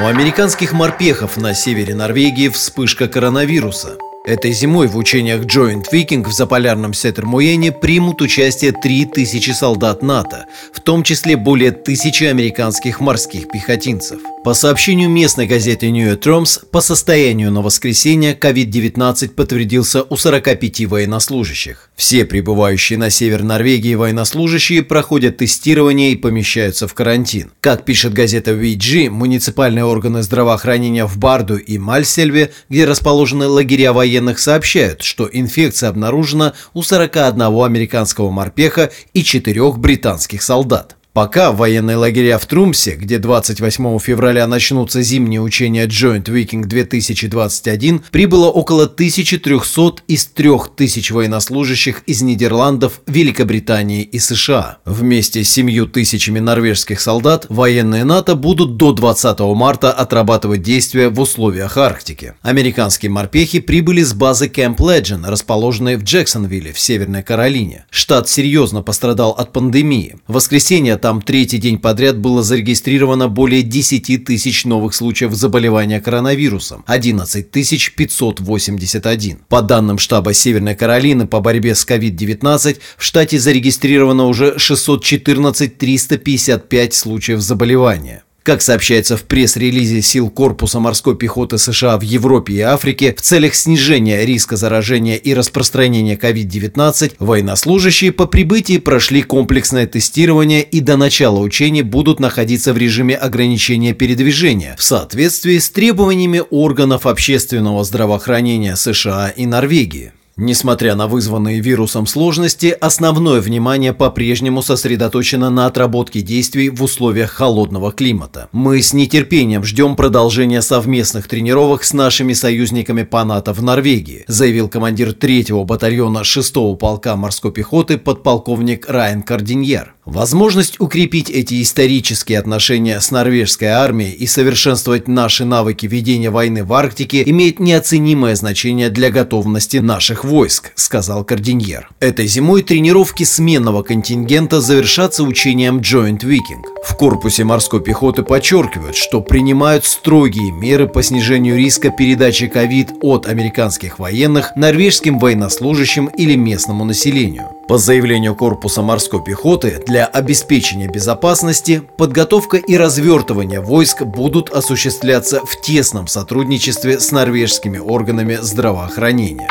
[0.02, 3.98] У американских морпехов на севере Норвегии вспышка коронавируса.
[4.26, 10.80] Этой зимой в учениях Joint Viking в заполярном Сетермуэне примут участие 3000 солдат НАТО, в
[10.80, 14.22] том числе более тысячи американских морских пехотинцев.
[14.46, 20.86] По сообщению местной газеты New York Times, по состоянию на воскресенье COVID-19 подтвердился у 45
[20.86, 21.89] военнослужащих.
[22.00, 27.52] Все прибывающие на север Норвегии военнослужащие проходят тестирование и помещаются в карантин.
[27.60, 34.40] Как пишет газета VG, муниципальные органы здравоохранения в Барду и Мальсельве, где расположены лагеря военных,
[34.40, 40.96] сообщают, что инфекция обнаружена у 41 американского морпеха и 4 британских солдат.
[41.20, 48.48] Пока военные лагеря в Трумсе, где 28 февраля начнутся зимние учения Joint Viking 2021, прибыло
[48.48, 54.78] около 1300 из 3000 военнослужащих из Нидерландов, Великобритании и США.
[54.86, 61.20] Вместе с 7 тысячами норвежских солдат военные НАТО будут до 20 марта отрабатывать действия в
[61.20, 62.36] условиях Арктики.
[62.44, 67.84] Американские морпехи прибыли с базы Camp Legend, расположенной в Джексонвилле в Северной Каролине.
[67.90, 70.16] Штат серьезно пострадал от пандемии.
[70.26, 76.84] В воскресенье там третий день подряд было зарегистрировано более 10 тысяч новых случаев заболевания коронавирусом,
[76.88, 79.40] 11 581.
[79.50, 86.94] По данным штаба Северной Каролины по борьбе с COVID-19, в штате зарегистрировано уже 614 355
[86.94, 88.24] случаев заболевания.
[88.44, 93.54] Как сообщается в пресс-релизе сил Корпуса морской пехоты США в Европе и Африке, в целях
[93.54, 101.40] снижения риска заражения и распространения COVID-19 военнослужащие по прибытии прошли комплексное тестирование и до начала
[101.40, 109.30] учений будут находиться в режиме ограничения передвижения в соответствии с требованиями органов общественного здравоохранения США
[109.30, 110.14] и Норвегии.
[110.42, 117.92] Несмотря на вызванные вирусом сложности, основное внимание по-прежнему сосредоточено на отработке действий в условиях холодного
[117.92, 118.48] климата.
[118.54, 124.70] Мы с нетерпением ждем продолжения совместных тренировок с нашими союзниками по НАТО в Норвегии, заявил
[124.70, 129.94] командир 3-го батальона 6-го полка морской пехоты подполковник Райан Кардиньер.
[130.06, 136.74] Возможность укрепить эти исторические отношения с норвежской армией и совершенствовать наши навыки ведения войны в
[136.74, 141.90] Арктике имеет неоценимое значение для готовности наших войск, сказал Кардиньер.
[142.00, 146.64] Этой зимой тренировки сменного контингента завершатся учением Joint Viking.
[146.86, 153.28] В корпусе морской пехоты подчеркивают, что принимают строгие меры по снижению риска передачи ковид от
[153.28, 157.50] американских военных норвежским военнослужащим или местному населению.
[157.68, 165.62] По заявлению корпуса морской пехоты, для обеспечения безопасности подготовка и развертывание войск будут осуществляться в
[165.62, 169.48] тесном сотрудничестве с норвежскими органами здравоохранения.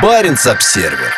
[0.00, 1.12] Баренц-Обсервер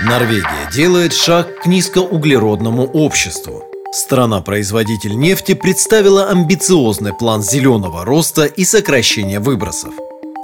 [0.00, 3.62] Норвегия делает шаг к низкоуглеродному обществу.
[3.92, 9.94] Страна-производитель нефти представила амбициозный план зеленого роста и сокращения выбросов.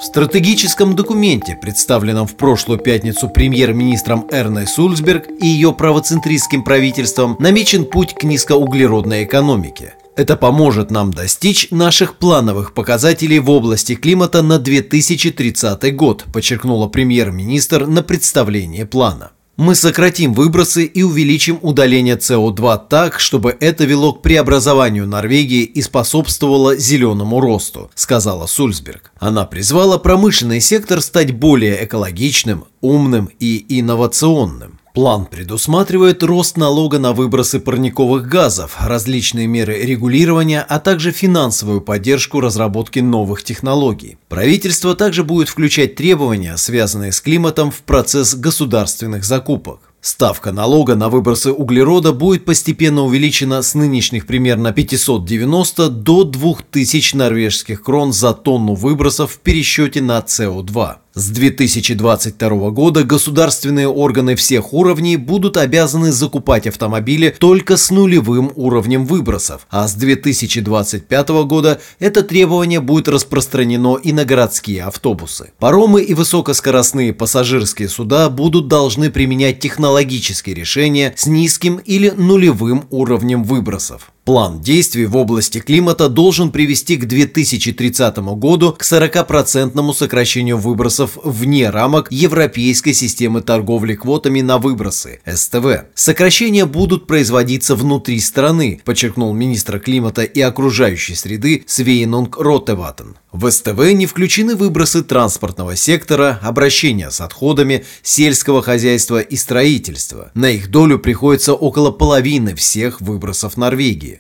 [0.01, 7.85] В стратегическом документе, представленном в прошлую пятницу премьер-министром Эрной Сульцберг и ее правоцентристским правительством, намечен
[7.85, 9.95] путь к низкоуглеродной экономике.
[10.21, 17.87] Это поможет нам достичь наших плановых показателей в области климата на 2030 год, подчеркнула премьер-министр
[17.87, 19.31] на представлении плана.
[19.57, 25.81] Мы сократим выбросы и увеличим удаление СО2 так, чтобы это вело к преобразованию Норвегии и
[25.81, 29.13] способствовало зеленому росту, сказала Сульсберг.
[29.19, 34.80] Она призвала промышленный сектор стать более экологичным, умным и инновационным.
[34.93, 42.41] План предусматривает рост налога на выбросы парниковых газов, различные меры регулирования, а также финансовую поддержку
[42.41, 44.19] разработки новых технологий.
[44.29, 49.91] Правительство также будет включать требования, связанные с климатом, в процесс государственных закупок.
[50.01, 57.83] Ставка налога на выбросы углерода будет постепенно увеличена с нынешних примерно 590 до 2000 норвежских
[57.83, 60.97] крон за тонну выбросов в пересчете на СО2.
[61.13, 69.05] С 2022 года государственные органы всех уровней будут обязаны закупать автомобили только с нулевым уровнем
[69.07, 75.51] выбросов, а с 2025 года это требование будет распространено и на городские автобусы.
[75.59, 83.43] Паромы и высокоскоростные пассажирские суда будут должны применять технологические решения с низким или нулевым уровнем
[83.43, 84.13] выбросов.
[84.25, 91.71] План действий в области климата должен привести к 2030 году к 40% сокращению выбросов вне
[91.71, 95.87] рамок Европейской системы торговли квотами на выбросы СТВ.
[95.95, 103.17] Сокращения будут производиться внутри страны, подчеркнул министр климата и окружающей среды Свейнунг Ротеватен.
[103.33, 110.31] В СТВ не включены выбросы транспортного сектора, обращения с отходами, сельского хозяйства и строительства.
[110.35, 114.20] На их долю приходится около половины всех выбросов Норвегии.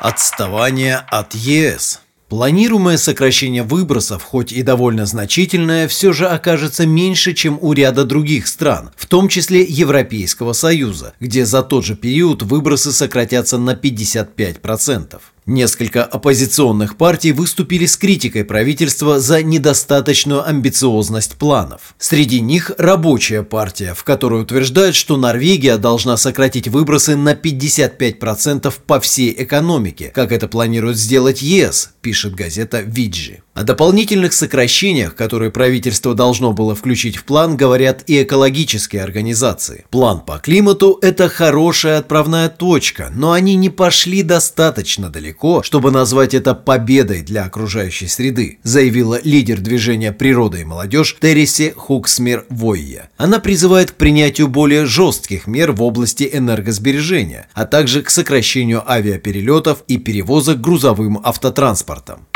[0.00, 2.02] Отставание от ЕС.
[2.28, 8.46] Планируемое сокращение выбросов, хоть и довольно значительное, все же окажется меньше, чем у ряда других
[8.46, 15.18] стран, в том числе Европейского Союза, где за тот же период выбросы сократятся на 55%.
[15.46, 21.94] Несколько оппозиционных партий выступили с критикой правительства за недостаточную амбициозность планов.
[21.98, 28.98] Среди них рабочая партия, в которой утверждают, что Норвегия должна сократить выбросы на 55% по
[28.98, 33.42] всей экономике, как это планирует сделать ЕС, пишет газета «Виджи».
[33.54, 39.86] О дополнительных сокращениях, которые правительство должно было включить в план, говорят и экологические организации.
[39.90, 46.32] План по климату– это хорошая отправная точка, но они не пошли достаточно далеко, чтобы назвать
[46.32, 53.10] это победой для окружающей среды, заявила лидер движения «Природа и молодежь» Терриси Хуксмир Войя.
[53.18, 59.84] Она призывает к принятию более жестких мер в области энергосбережения, а также к сокращению авиаперелетов
[59.88, 62.26] и перевозок грузовым автотранспортом.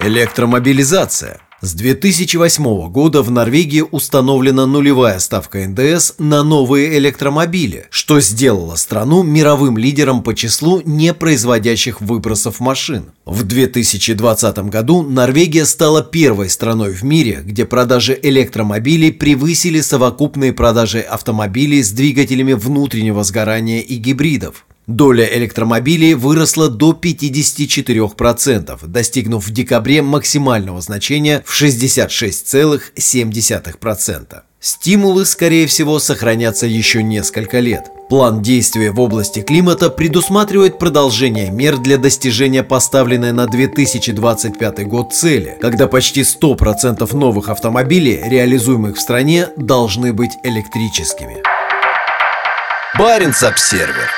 [0.00, 1.41] Электромобилизация.
[1.64, 9.22] С 2008 года в Норвегии установлена нулевая ставка НДС на новые электромобили, что сделало страну
[9.22, 13.12] мировым лидером по числу непроизводящих выбросов машин.
[13.24, 20.98] В 2020 году Норвегия стала первой страной в мире, где продажи электромобилей превысили совокупные продажи
[20.98, 24.66] автомобилей с двигателями внутреннего сгорания и гибридов.
[24.88, 34.40] Доля электромобилей выросла до 54%, достигнув в декабре максимального значения в 66,7%.
[34.58, 37.84] Стимулы, скорее всего, сохранятся еще несколько лет.
[38.08, 45.56] План действия в области климата предусматривает продолжение мер для достижения поставленной на 2025 год цели,
[45.60, 51.42] когда почти 100% новых автомобилей, реализуемых в стране, должны быть электрическими.
[52.98, 54.10] Баренц-Обсервер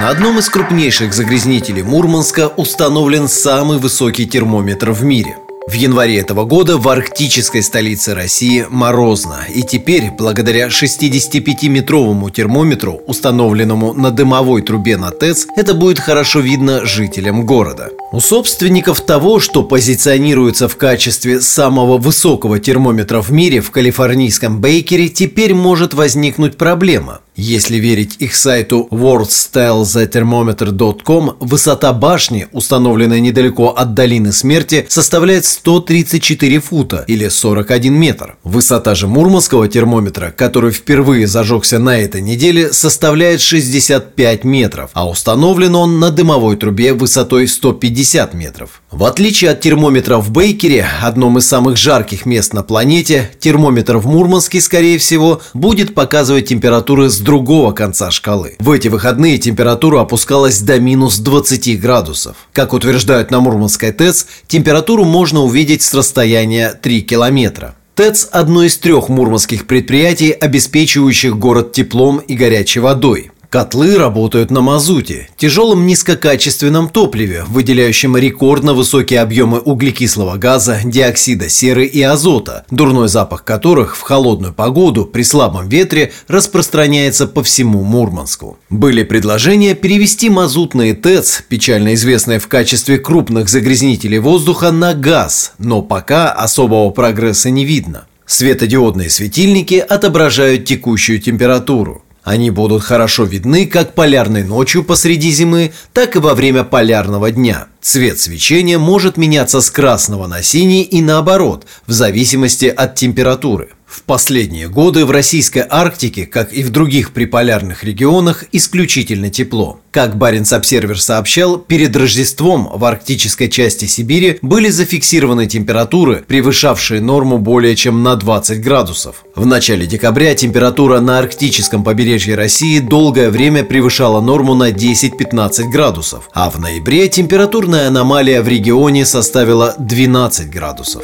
[0.00, 5.38] на одном из крупнейших загрязнителей Мурманска установлен самый высокий термометр в мире.
[5.68, 13.94] В январе этого года в арктической столице России морозно, и теперь, благодаря 65-метровому термометру, установленному
[13.94, 17.90] на дымовой трубе на ТЭЦ, это будет хорошо видно жителям города.
[18.12, 25.08] У собственников того, что позиционируется в качестве самого высокого термометра в мире в калифорнийском Бейкере,
[25.08, 27.18] теперь может возникнуть проблема.
[27.34, 37.04] Если верить их сайту worldstylethermometer.com, высота башни, установленная недалеко от долины смерти, составляет 134 фута
[37.08, 38.38] или 41 метр.
[38.42, 45.74] Высота же мурманского термометра, который впервые зажегся на этой неделе, составляет 65 метров, а установлен
[45.74, 47.95] он на дымовой трубе высотой 150
[48.34, 48.82] метров.
[48.90, 54.06] В отличие от термометра в Бейкере, одном из самых жарких мест на планете, термометр в
[54.06, 58.56] Мурманске, скорее всего, будет показывать температуры с другого конца шкалы.
[58.58, 62.36] В эти выходные температура опускалась до минус 20 градусов.
[62.52, 67.74] Как утверждают на Мурманской ТЭЦ, температуру можно увидеть с расстояния 3 километра.
[67.96, 73.30] ТЭЦ– одно из трех мурманских предприятий, обеспечивающих город теплом и горячей водой.
[73.56, 81.86] Котлы работают на мазуте, тяжелом низкокачественном топливе, выделяющем рекордно высокие объемы углекислого газа, диоксида серы
[81.86, 88.58] и азота, дурной запах которых в холодную погоду при слабом ветре распространяется по всему Мурманску.
[88.68, 95.80] Были предложения перевести мазутные ТЭЦ, печально известные в качестве крупных загрязнителей воздуха, на газ, но
[95.80, 98.04] пока особого прогресса не видно.
[98.26, 102.02] Светодиодные светильники отображают текущую температуру.
[102.26, 107.68] Они будут хорошо видны как полярной ночью посреди зимы, так и во время полярного дня.
[107.80, 113.75] Цвет свечения может меняться с красного на синий и наоборот, в зависимости от температуры.
[113.96, 119.80] В последние годы в российской Арктике, как и в других приполярных регионах, исключительно тепло.
[119.90, 127.74] Как Баренц-Обсервер сообщал, перед Рождеством в арктической части Сибири были зафиксированы температуры, превышавшие норму более
[127.74, 129.24] чем на 20 градусов.
[129.34, 136.28] В начале декабря температура на арктическом побережье России долгое время превышала норму на 10-15 градусов,
[136.34, 141.02] а в ноябре температурная аномалия в регионе составила 12 градусов.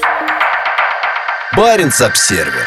[1.55, 2.66] Баренц-Обсервер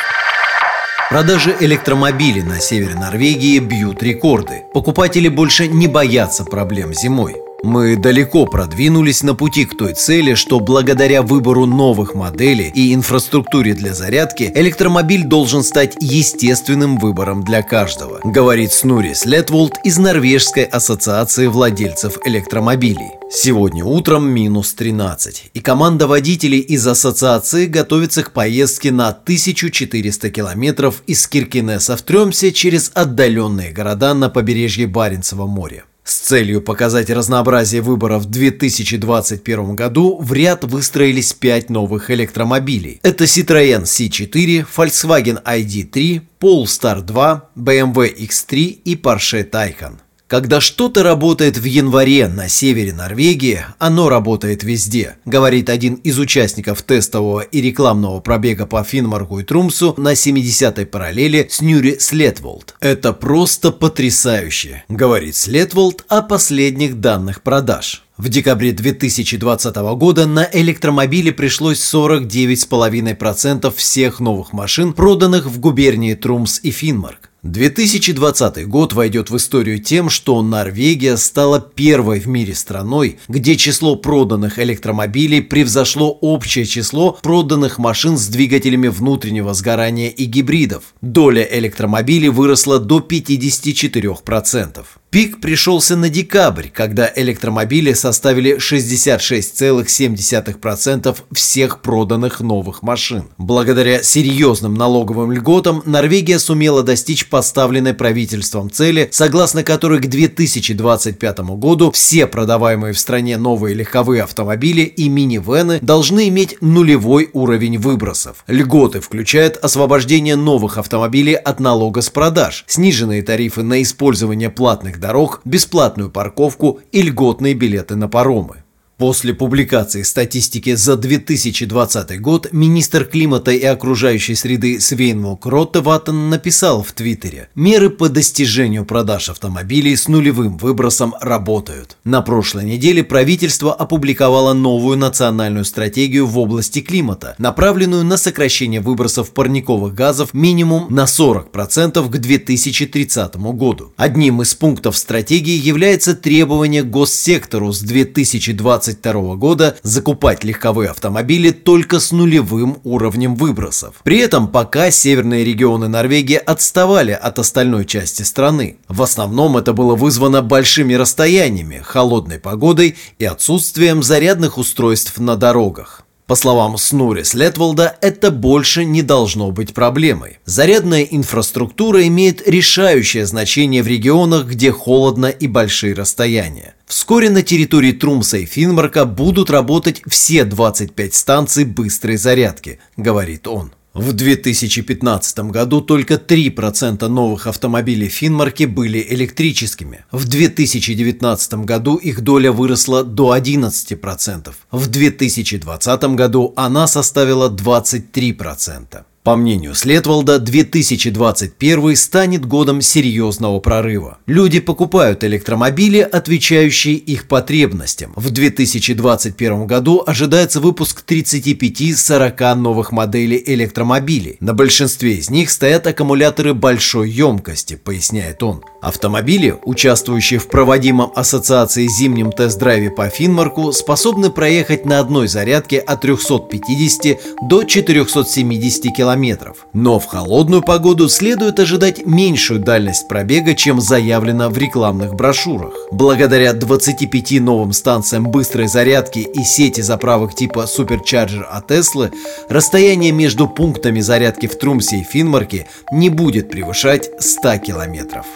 [1.10, 4.66] Продажи электромобилей на севере Норвегии бьют рекорды.
[4.74, 7.45] Покупатели больше не боятся проблем зимой.
[7.66, 13.74] Мы далеко продвинулись на пути к той цели, что благодаря выбору новых моделей и инфраструктуре
[13.74, 21.48] для зарядки электромобиль должен стать естественным выбором для каждого, говорит Снурис Летволд из Норвежской ассоциации
[21.48, 23.10] владельцев электромобилей.
[23.32, 31.02] Сегодня утром минус 13, и команда водителей из ассоциации готовится к поездке на 1400 километров
[31.08, 35.84] из Киркинеса в Тремсе через отдаленные города на побережье Баренцева моря.
[36.06, 43.00] С целью показать разнообразие выборов в 2021 году в ряд выстроились пять новых электромобилей.
[43.02, 50.05] Это Citroën C4, Volkswagen ID3, Polestar 2, BMW X3 и Porsche Taycan.
[50.28, 56.82] Когда что-то работает в январе на севере Норвегии, оно работает везде, говорит один из участников
[56.82, 62.76] тестового и рекламного пробега по Финмарку и Трумсу на 70-й параллели с Нюри Слетволд.
[62.80, 68.02] Это просто потрясающе, говорит Слетволд о последних данных продаж.
[68.18, 76.62] В декабре 2020 года на электромобили пришлось 49,5% всех новых машин, проданных в губернии Трумс
[76.64, 77.30] и Финмарк.
[77.46, 83.96] 2020 год войдет в историю тем, что Норвегия стала первой в мире страной, где число
[83.96, 90.96] проданных электромобилей превзошло общее число проданных машин с двигателями внутреннего сгорания и гибридов.
[91.02, 94.84] Доля электромобилей выросла до 54%.
[95.16, 103.30] Пик пришелся на декабрь, когда электромобили составили 66,7% всех проданных новых машин.
[103.38, 111.92] Благодаря серьезным налоговым льготам Норвегия сумела достичь поставленной правительством цели, согласно которой к 2025 году
[111.92, 118.44] все продаваемые в стране новые легковые автомобили и минивены должны иметь нулевой уровень выбросов.
[118.48, 125.42] Льготы включают освобождение новых автомобилей от налога с продаж, сниженные тарифы на использование платных дорог,
[125.46, 128.65] бесплатную парковку и льготные билеты на паромы.
[128.98, 136.94] После публикации статистики за 2020 год министр климата и окружающей среды Свейнвок Роттеваттен написал в
[136.94, 141.98] Твиттере «Меры по достижению продаж автомобилей с нулевым выбросом работают».
[142.06, 149.32] На прошлой неделе правительство опубликовало новую национальную стратегию в области климата, направленную на сокращение выбросов
[149.32, 153.92] парниковых газов минимум на 40% к 2030 году.
[153.98, 162.00] Одним из пунктов стратегии является требование госсектору с 2020 2022 года закупать легковые автомобили только
[162.00, 163.96] с нулевым уровнем выбросов.
[164.04, 168.78] При этом пока северные регионы Норвегии отставали от остальной части страны.
[168.88, 176.05] В основном это было вызвано большими расстояниями, холодной погодой и отсутствием зарядных устройств на дорогах.
[176.28, 180.40] По словам Снури Слетволда, это больше не должно быть проблемой.
[180.46, 186.74] Зарядная инфраструктура имеет решающее значение в регионах, где холодно и большие расстояния.
[186.88, 193.72] Вскоре на территории Трумса и Финмарка будут работать все 25 станций быстрой зарядки, говорит он.
[193.96, 200.04] В 2015 году только 3% новых автомобилей Финмарки были электрическими.
[200.12, 204.54] В 2019 году их доля выросла до 11%.
[204.72, 209.06] В 2020 году она составила 23%.
[209.26, 214.20] По мнению Следвалда, 2021 станет годом серьезного прорыва.
[214.28, 218.14] Люди покупают электромобили, отвечающие их потребностям.
[218.16, 224.38] В 2021 году ожидается выпуск 35-40 новых моделей электромобилей.
[224.42, 228.62] На большинстве из них стоят аккумуляторы большой емкости, поясняет он.
[228.86, 236.02] Автомобили, участвующие в проводимом ассоциации зимнем тест-драйве по Финмарку, способны проехать на одной зарядке от
[236.02, 237.18] 350
[237.50, 239.66] до 470 километров.
[239.74, 245.74] Но в холодную погоду следует ожидать меньшую дальность пробега, чем заявлено в рекламных брошюрах.
[245.92, 252.14] Благодаря 25 новым станциям быстрой зарядки и сети заправок типа Supercharger от Tesla,
[252.50, 258.28] расстояние между пунктами зарядки в Трумсе и Финмарке не будет превышать 100 километров.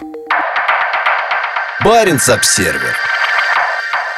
[1.81, 2.93] Баренц-Обсервер.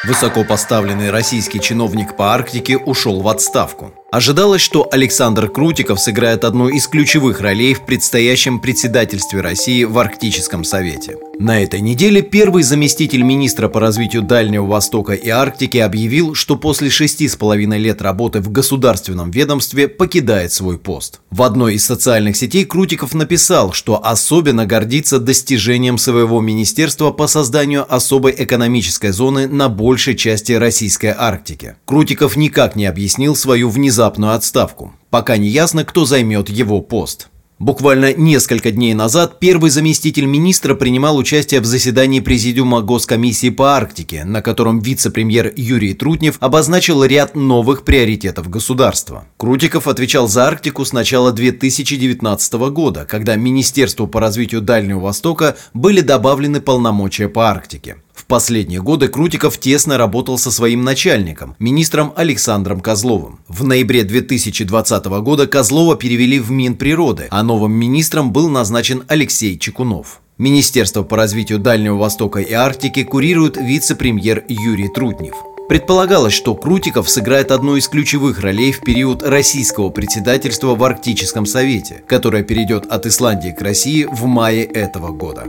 [0.03, 3.93] Высокопоставленный российский чиновник по Арктике ушел в отставку.
[4.11, 10.65] Ожидалось, что Александр Крутиков сыграет одну из ключевых ролей в предстоящем председательстве России в Арктическом
[10.65, 11.15] совете.
[11.39, 16.89] На этой неделе первый заместитель министра по развитию Дальнего Востока и Арктики объявил, что после
[16.89, 21.21] шести с половиной лет работы в государственном ведомстве покидает свой пост.
[21.31, 27.91] В одной из социальных сетей Крутиков написал, что особенно гордится достижением своего министерства по созданию
[27.91, 31.75] особой экономической зоны на большей части российской Арктики.
[31.85, 34.93] Крутиков никак не объяснил свою внезапную внезапную отставку.
[35.11, 37.27] Пока не ясно, кто займет его пост.
[37.59, 44.25] Буквально несколько дней назад первый заместитель министра принимал участие в заседании Президиума Госкомиссии по Арктике,
[44.25, 49.25] на котором вице-премьер Юрий Трутнев обозначил ряд новых приоритетов государства.
[49.37, 56.01] Крутиков отвечал за Арктику с начала 2019 года, когда Министерству по развитию Дальнего Востока были
[56.01, 57.97] добавлены полномочия по Арктике.
[58.13, 63.39] В последние годы Крутиков тесно работал со своим начальником, министром Александром Козловым.
[63.47, 70.21] В ноябре 2020 года Козлова перевели в Минприроды, а новым министром был назначен Алексей Чекунов.
[70.37, 75.35] Министерство по развитию Дальнего Востока и Арктики курирует вице-премьер Юрий Трутнев.
[75.69, 82.03] Предполагалось, что Крутиков сыграет одну из ключевых ролей в период российского председательства в Арктическом совете,
[82.07, 85.45] которое перейдет от Исландии к России в мае этого года.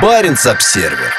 [0.00, 1.12] Баренц-Обсервер.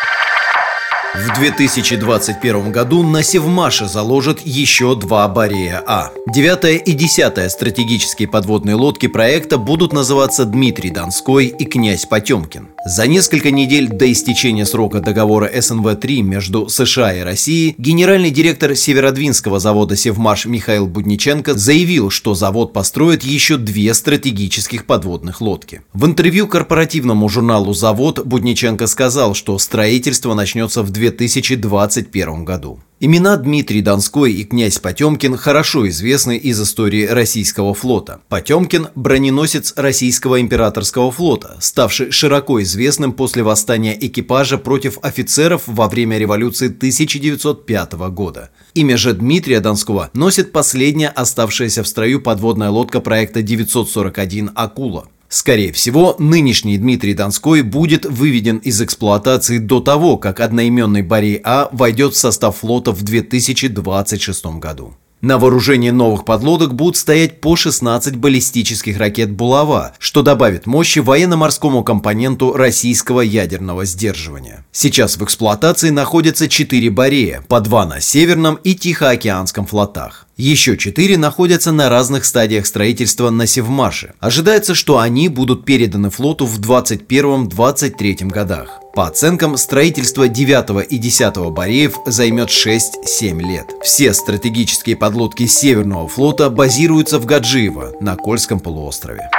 [1.13, 6.09] В 2021 году на Севмаше заложат еще два Борея А.
[6.27, 12.69] Девятая и десятая стратегические подводные лодки проекта будут называться Дмитрий Донской и князь Потемкин.
[12.83, 19.59] За несколько недель до истечения срока договора СНВ-3 между США и Россией генеральный директор Северодвинского
[19.59, 25.83] завода Севмаш Михаил Будниченко заявил, что завод построит еще две стратегических подводных лодки.
[25.93, 32.79] В интервью корпоративному журналу «Завод» Будниченко сказал, что строительство начнется в 2021 году.
[33.03, 38.21] Имена Дмитрий Донской и князь Потемкин хорошо известны из истории российского флота.
[38.29, 46.19] Потемкин– броненосец российского императорского флота, ставший широко известным после восстания экипажа против офицеров во время
[46.19, 48.51] революции 1905 года.
[48.75, 55.07] Имя же Дмитрия Донского носит последняя оставшаяся в строю подводная лодка проекта 941 «Акула».
[55.31, 61.69] Скорее всего, нынешний Дмитрий Донской будет выведен из эксплуатации до того, как одноименный Борей А
[61.71, 64.93] войдет в состав флота в 2026 году.
[65.21, 71.83] На вооружении новых подлодок будут стоять по 16 баллистических ракет «Булава», что добавит мощи военно-морскому
[71.83, 74.65] компоненту российского ядерного сдерживания.
[74.71, 80.27] Сейчас в эксплуатации находятся 4 «Борея», по 2 на Северном и Тихоокеанском флотах.
[80.41, 84.15] Еще четыре находятся на разных стадиях строительства на Севмаше.
[84.19, 88.79] Ожидается, что они будут переданы флоту в 2021-2023 годах.
[88.95, 93.67] По оценкам, строительство 9 и 10 Бореев займет 6-7 лет.
[93.83, 99.29] Все стратегические подлодки Северного флота базируются в Гаджиево на Кольском полуострове.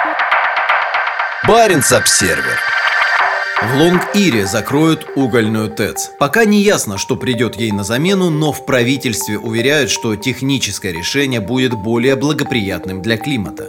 [1.48, 2.60] Баренц-Обсервер
[3.62, 6.10] в Лонг-Ире закроют угольную ТЭЦ.
[6.18, 11.40] Пока не ясно, что придет ей на замену, но в правительстве уверяют, что техническое решение
[11.40, 13.68] будет более благоприятным для климата.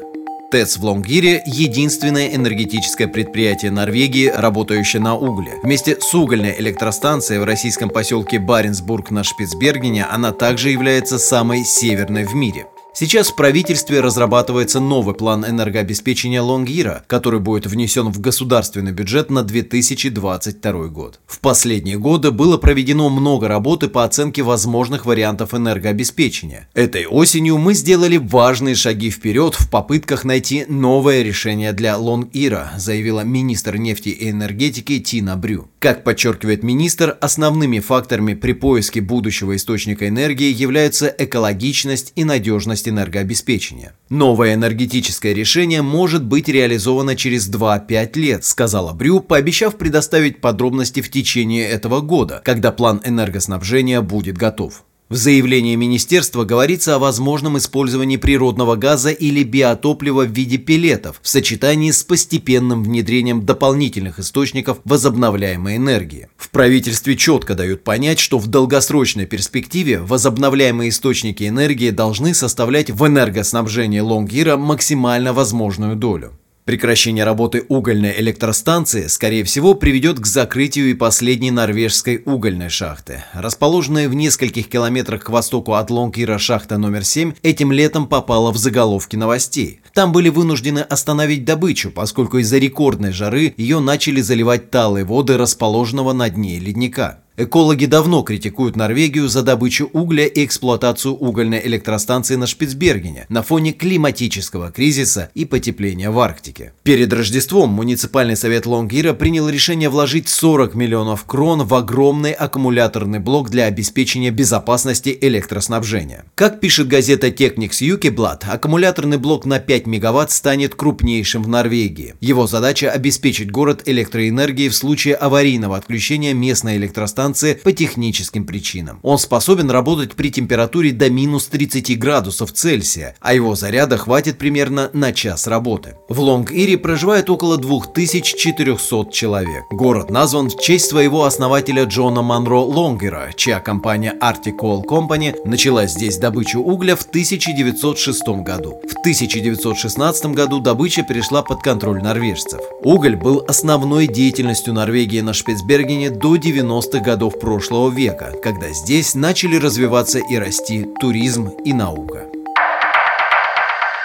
[0.51, 5.53] ТЭЦ в Лонгире– единственное энергетическое предприятие Норвегии, работающее на угле.
[5.63, 12.25] Вместе с угольной электростанцией в российском поселке Баренцбург на Шпицбергене она также является самой северной
[12.25, 12.67] в мире.
[12.95, 19.41] Сейчас в правительстве разрабатывается новый план энергообеспечения Лонгира, который будет внесен в государственный бюджет на
[19.41, 21.19] 2022 год.
[21.25, 26.69] В последние годы было проведено много работы по оценке возможных вариантов энергообеспечения.
[26.75, 33.21] Этой осенью мы сделали важные шаги вперед в попытках найти новое решение для Лонгира, заявила
[33.21, 35.67] министр нефти и энергетики Тина Брю.
[35.79, 42.89] Как подчеркивает министр, основными факторами при поиске будущего источника энергии являются экологичность и надежность эффективность
[42.89, 43.93] энергообеспечения.
[44.09, 51.09] Новое энергетическое решение может быть реализовано через 2-5 лет, сказала Брю, пообещав предоставить подробности в
[51.09, 54.83] течение этого года, когда план энергоснабжения будет готов.
[55.09, 61.27] В заявлении министерства говорится о возможном использовании природного газа или биотоплива в виде пеллетов в
[61.27, 66.29] сочетании с постепенным внедрением дополнительных источников возобновляемой энергии.
[66.37, 73.05] В правительстве четко дают понять, что в долгосрочной перспективе возобновляемые источники энергии должны составлять в
[73.05, 76.33] энергоснабжении Лонгира максимально возможную долю.
[76.65, 83.25] Прекращение работы угольной электростанции, скорее всего, приведет к закрытию и последней норвежской угольной шахты.
[83.33, 88.57] Расположенная в нескольких километрах к востоку от Лонгира шахта номер 7 этим летом попала в
[88.57, 89.81] заголовки новостей.
[89.93, 96.13] Там были вынуждены остановить добычу, поскольку из-за рекордной жары ее начали заливать талые воды расположенного
[96.13, 97.22] на дне ледника.
[97.35, 103.73] Экологи давно критикуют Норвегию за добычу угля и эксплуатацию угольной электростанции на Шпицбергене на фоне
[103.73, 106.73] климатического кризиса и потепления в Арктике.
[106.83, 113.49] Перед Рождеством муниципальный совет Лонгира принял решение вложить 40 миллионов крон в огромный аккумуляторный блок
[113.49, 116.25] для обеспечения безопасности электроснабжения.
[116.35, 122.13] Как пишет газета Technics Юкиблад, аккумуляторный блок на 5 мегаватт станет крупнейшим в Норвегии.
[122.21, 128.99] Его задача обеспечить город электроэнергией в случае аварийного отключения местной электростанции электростанции по техническим причинам.
[129.01, 134.89] Он способен работать при температуре до минус 30 градусов Цельсия, а его заряда хватит примерно
[134.93, 135.95] на час работы.
[136.09, 139.63] В Лонг-Ире проживает около 2400 человек.
[139.71, 145.87] Город назван в честь своего основателя Джона Монро Лонгера, чья компания Arctic Coal Company начала
[145.87, 148.81] здесь добычу угля в 1906 году.
[148.89, 152.61] В 1916 году добыча перешла под контроль норвежцев.
[152.83, 159.13] Уголь был основной деятельностью Норвегии на Шпицбергене до 90-х годов годов прошлого века, когда здесь
[159.13, 162.25] начали развиваться и расти туризм и наука.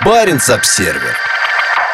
[0.04, 1.16] Баренц-Обсервер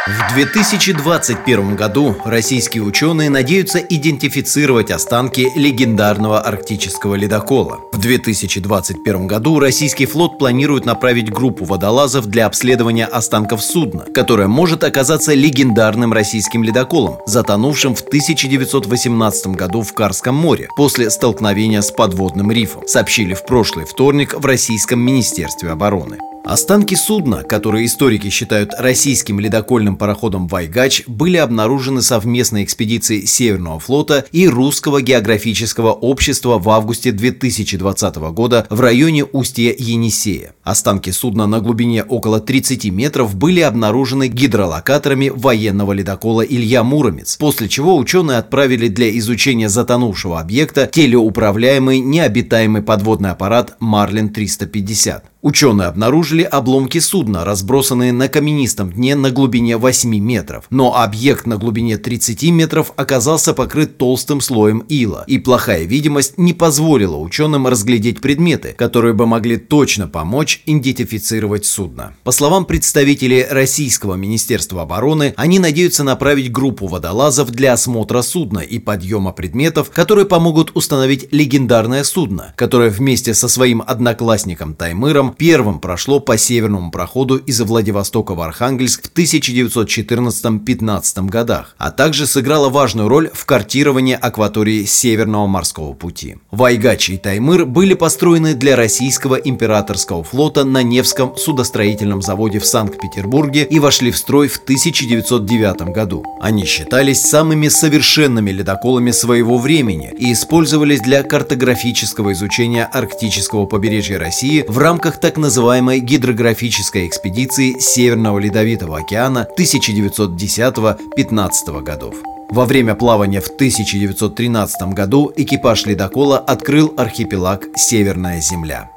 [0.07, 7.81] В 2021 году российские ученые надеются идентифицировать останки легендарного арктического ледокола.
[7.91, 14.85] В 2021 году российский флот планирует направить группу водолазов для обследования останков судна, которое может
[14.85, 22.53] оказаться легендарным российским ледоколом, затонувшим в 1918 году в Карском море после столкновения с подводным
[22.53, 26.19] рифом, сообщили в прошлый вторник в Российском Министерстве обороны.
[26.45, 34.27] Останки судна, которые историки считают российским ледокольным пароходом «Вайгач», были обнаружены совместной экспедицией Северного флота
[34.31, 40.55] и Русского географического общества в августе 2020 года в районе устья Енисея.
[40.63, 47.71] Останки судна на глубине около 30 метров были обнаружены гидролокаторами военного ледокола «Илья Муромец», после
[47.71, 55.23] чего ученые отправили для изучения затонувшего объекта телеуправляемый необитаемый подводный аппарат «Марлин-350».
[55.45, 60.65] Ученые обнаружили обломки судна, разбросанные на каменистом дне на глубине 8 метров.
[60.71, 66.55] Но объект на глубине 30 метров оказался покрыт толстым слоем ила, и плохая видимость не
[66.55, 72.15] позволила ученым разглядеть предметы, которые бы могли точно помочь идентифицировать судно.
[72.25, 78.79] По словам представителей Российского Министерства обороны, они надеются направить группу водолазов для осмотра судна и
[78.79, 86.21] подъема предметов, которые помогут установить легендарное судно, которое вместе со своим одноклассником Таймыром первым прошло
[86.21, 93.31] по северному проходу из Владивостока в Архангельск в 1914-15 годах, а также сыграло важную роль
[93.33, 96.37] в картировании акватории Северного морского пути.
[96.51, 103.65] Вайгач и Таймыр были построены для российского императорского флота на Невском судостроительном заводе в Санкт-Петербурге
[103.65, 106.25] и вошли в строй в 1909 году.
[106.41, 114.65] Они считались самыми совершенными ледоколами своего времени и использовались для картографического изучения арктического побережья России
[114.67, 122.15] в рамках так называемой гидрографической экспедиции Северного Ледовитого океана 1910-15 годов.
[122.51, 128.91] Во время плавания в 1913 году экипаж ледокола открыл архипелаг Северная Земля.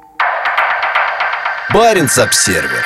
[1.74, 2.84] Баренц-Обсервер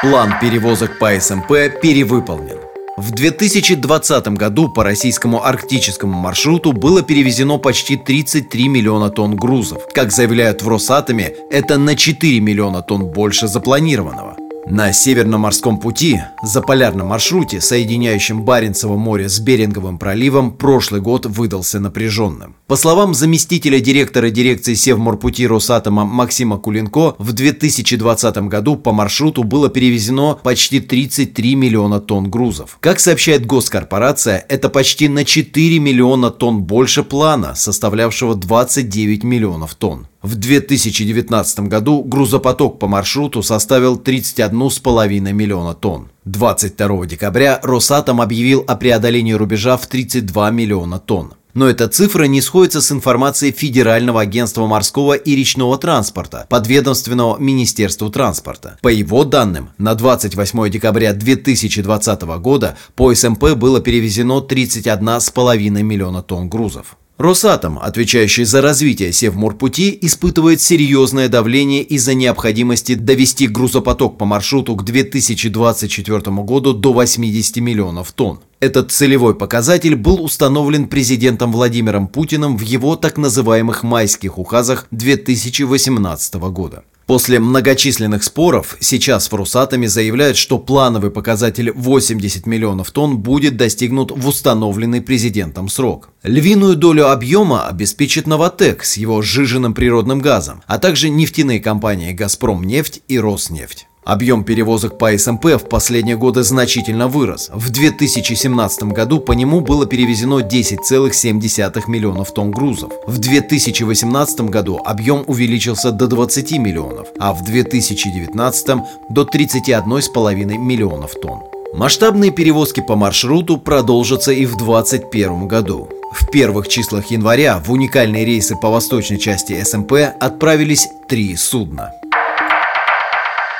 [0.00, 2.57] План перевозок по СМП перевыполнен.
[2.98, 9.82] В 2020 году по российскому арктическому маршруту было перевезено почти 33 миллиона тонн грузов.
[9.94, 14.36] Как заявляют в Росатоме, это на 4 миллиона тонн больше запланированного.
[14.66, 21.24] На Северном морском пути, за полярном маршруте, соединяющем Баренцево море с Беринговым проливом, прошлый год
[21.24, 22.56] выдался напряженным.
[22.68, 29.70] По словам заместителя директора дирекции Севморпути Росатома Максима Кулинко, в 2020 году по маршруту было
[29.70, 32.76] перевезено почти 33 миллиона тонн грузов.
[32.80, 40.06] Как сообщает госкорпорация, это почти на 4 миллиона тонн больше плана, составлявшего 29 миллионов тонн.
[40.20, 46.10] В 2019 году грузопоток по маршруту составил 31,5 миллиона тонн.
[46.26, 51.32] 22 декабря Росатом объявил о преодолении рубежа в 32 миллиона тонн.
[51.54, 58.10] Но эта цифра не сходится с информацией Федерального агентства морского и речного транспорта, подведомственного Министерству
[58.10, 58.78] транспорта.
[58.82, 66.48] По его данным, на 28 декабря 2020 года по СМП было перевезено 31,5 миллиона тонн
[66.48, 66.96] грузов.
[67.18, 74.84] Росатом, отвечающий за развитие Севморпути, испытывает серьезное давление из-за необходимости довести грузопоток по маршруту к
[74.84, 78.38] 2024 году до 80 миллионов тонн.
[78.60, 86.34] Этот целевой показатель был установлен президентом Владимиром Путиным в его так называемых майских указах 2018
[86.34, 86.84] года.
[87.08, 94.10] После многочисленных споров сейчас в Русатоме заявляют, что плановый показатель 80 миллионов тонн будет достигнут
[94.10, 96.10] в установленный президентом срок.
[96.22, 103.00] Львиную долю объема обеспечит «Новотек» с его сжиженным природным газом, а также нефтяные компании «Газпромнефть»
[103.08, 103.86] и «Роснефть».
[104.08, 107.50] Объем перевозок по СМП в последние годы значительно вырос.
[107.52, 112.90] В 2017 году по нему было перевезено 10,7 миллионов тонн грузов.
[113.06, 118.66] В 2018 году объем увеличился до 20 миллионов, а в 2019
[119.10, 121.40] до 31,5 миллионов тонн.
[121.74, 125.90] Масштабные перевозки по маршруту продолжатся и в 2021 году.
[126.14, 131.92] В первых числах января в уникальные рейсы по восточной части СМП отправились три судна.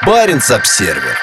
[0.07, 1.19] Баренц-Обсервер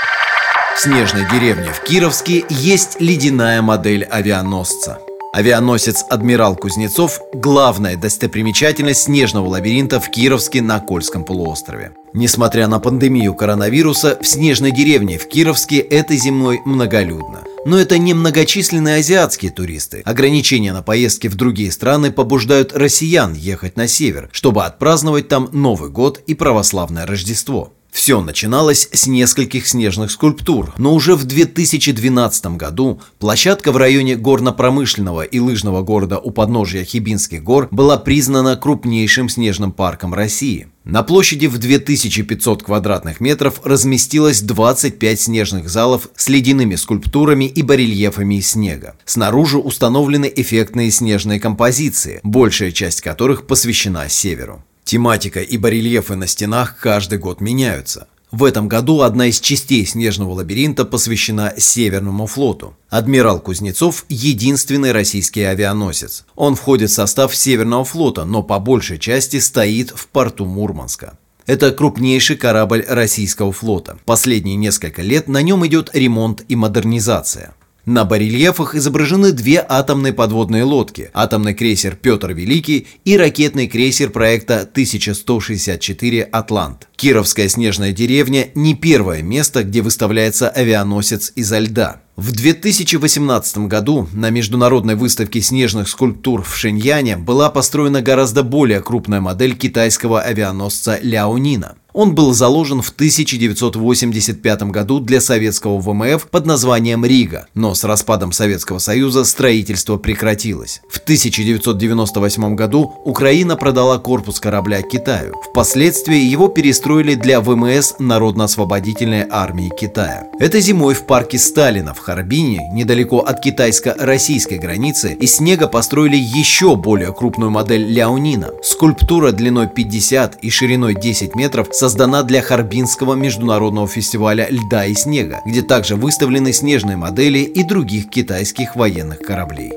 [0.75, 4.99] В снежной деревне в Кировске есть ледяная модель авианосца.
[5.33, 11.93] Авианосец «Адмирал Кузнецов»– главная достопримечательность снежного лабиринта в Кировске на Кольском полуострове.
[12.13, 17.43] Несмотря на пандемию коронавируса, в снежной деревне в Кировске этой зимой многолюдно.
[17.65, 20.01] Но это не многочисленные азиатские туристы.
[20.03, 25.89] Ограничения на поездки в другие страны побуждают россиян ехать на север, чтобы отпраздновать там Новый
[25.89, 27.74] год и православное Рождество.
[27.95, 35.21] Все начиналось с нескольких снежных скульптур, но уже в 2012 году площадка в районе горно-промышленного
[35.21, 40.67] и лыжного города у подножия Хибинских гор была признана крупнейшим снежным парком России.
[40.83, 48.35] На площади в 2500 квадратных метров разместилось 25 снежных залов с ледяными скульптурами и барельефами
[48.35, 48.97] из снега.
[49.05, 54.65] Снаружи установлены эффектные снежные композиции, большая часть которых посвящена северу.
[54.85, 58.07] Тематика и барельефы на стенах каждый год меняются.
[58.31, 62.77] В этом году одна из частей снежного лабиринта посвящена Северному флоту.
[62.89, 66.25] Адмирал Кузнецов– единственный российский авианосец.
[66.35, 71.17] Он входит в состав Северного флота, но по большей части стоит в порту Мурманска.
[71.47, 73.97] Это крупнейший корабль российского флота.
[74.05, 77.55] Последние несколько лет на нем идет ремонт и модернизация.
[77.85, 84.61] На барельефах изображены две атомные подводные лодки– атомный крейсер «Петр Великий» и ракетный крейсер проекта
[84.61, 86.87] 1164 «Атлант».
[86.95, 92.01] Кировская снежная деревня– не первое место, где выставляется авианосец изо льда.
[92.15, 99.21] В 2018 году на международной выставке снежных скульптур в Шэньяне была построена гораздо более крупная
[99.21, 101.75] модель китайского авианосца Ляонина.
[101.95, 108.33] Он был заложен в 1985 году для советского ВМФ под названием «Рига», но с распадом
[108.33, 110.81] Советского Союза строительство прекратилось.
[110.89, 115.35] В 1998 году Украина продала корпус корабля Китаю.
[115.49, 120.27] Впоследствии его перестроили для ВМС Народно-освободительной армии Китая.
[120.37, 126.75] Этой зимой в парке Сталина в Харбине, недалеко от китайско-российской границы, из снега построили еще
[126.75, 128.49] более крупную модель Ляонина.
[128.63, 134.95] Скульптура длиной 50 и шириной 10 метров с создана для Харбинского международного фестиваля льда и
[134.95, 139.71] снега, где также выставлены снежные модели и других китайских военных кораблей.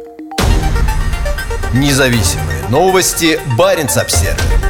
[1.74, 3.38] Независимые новости.
[3.59, 4.67] Барин обсервис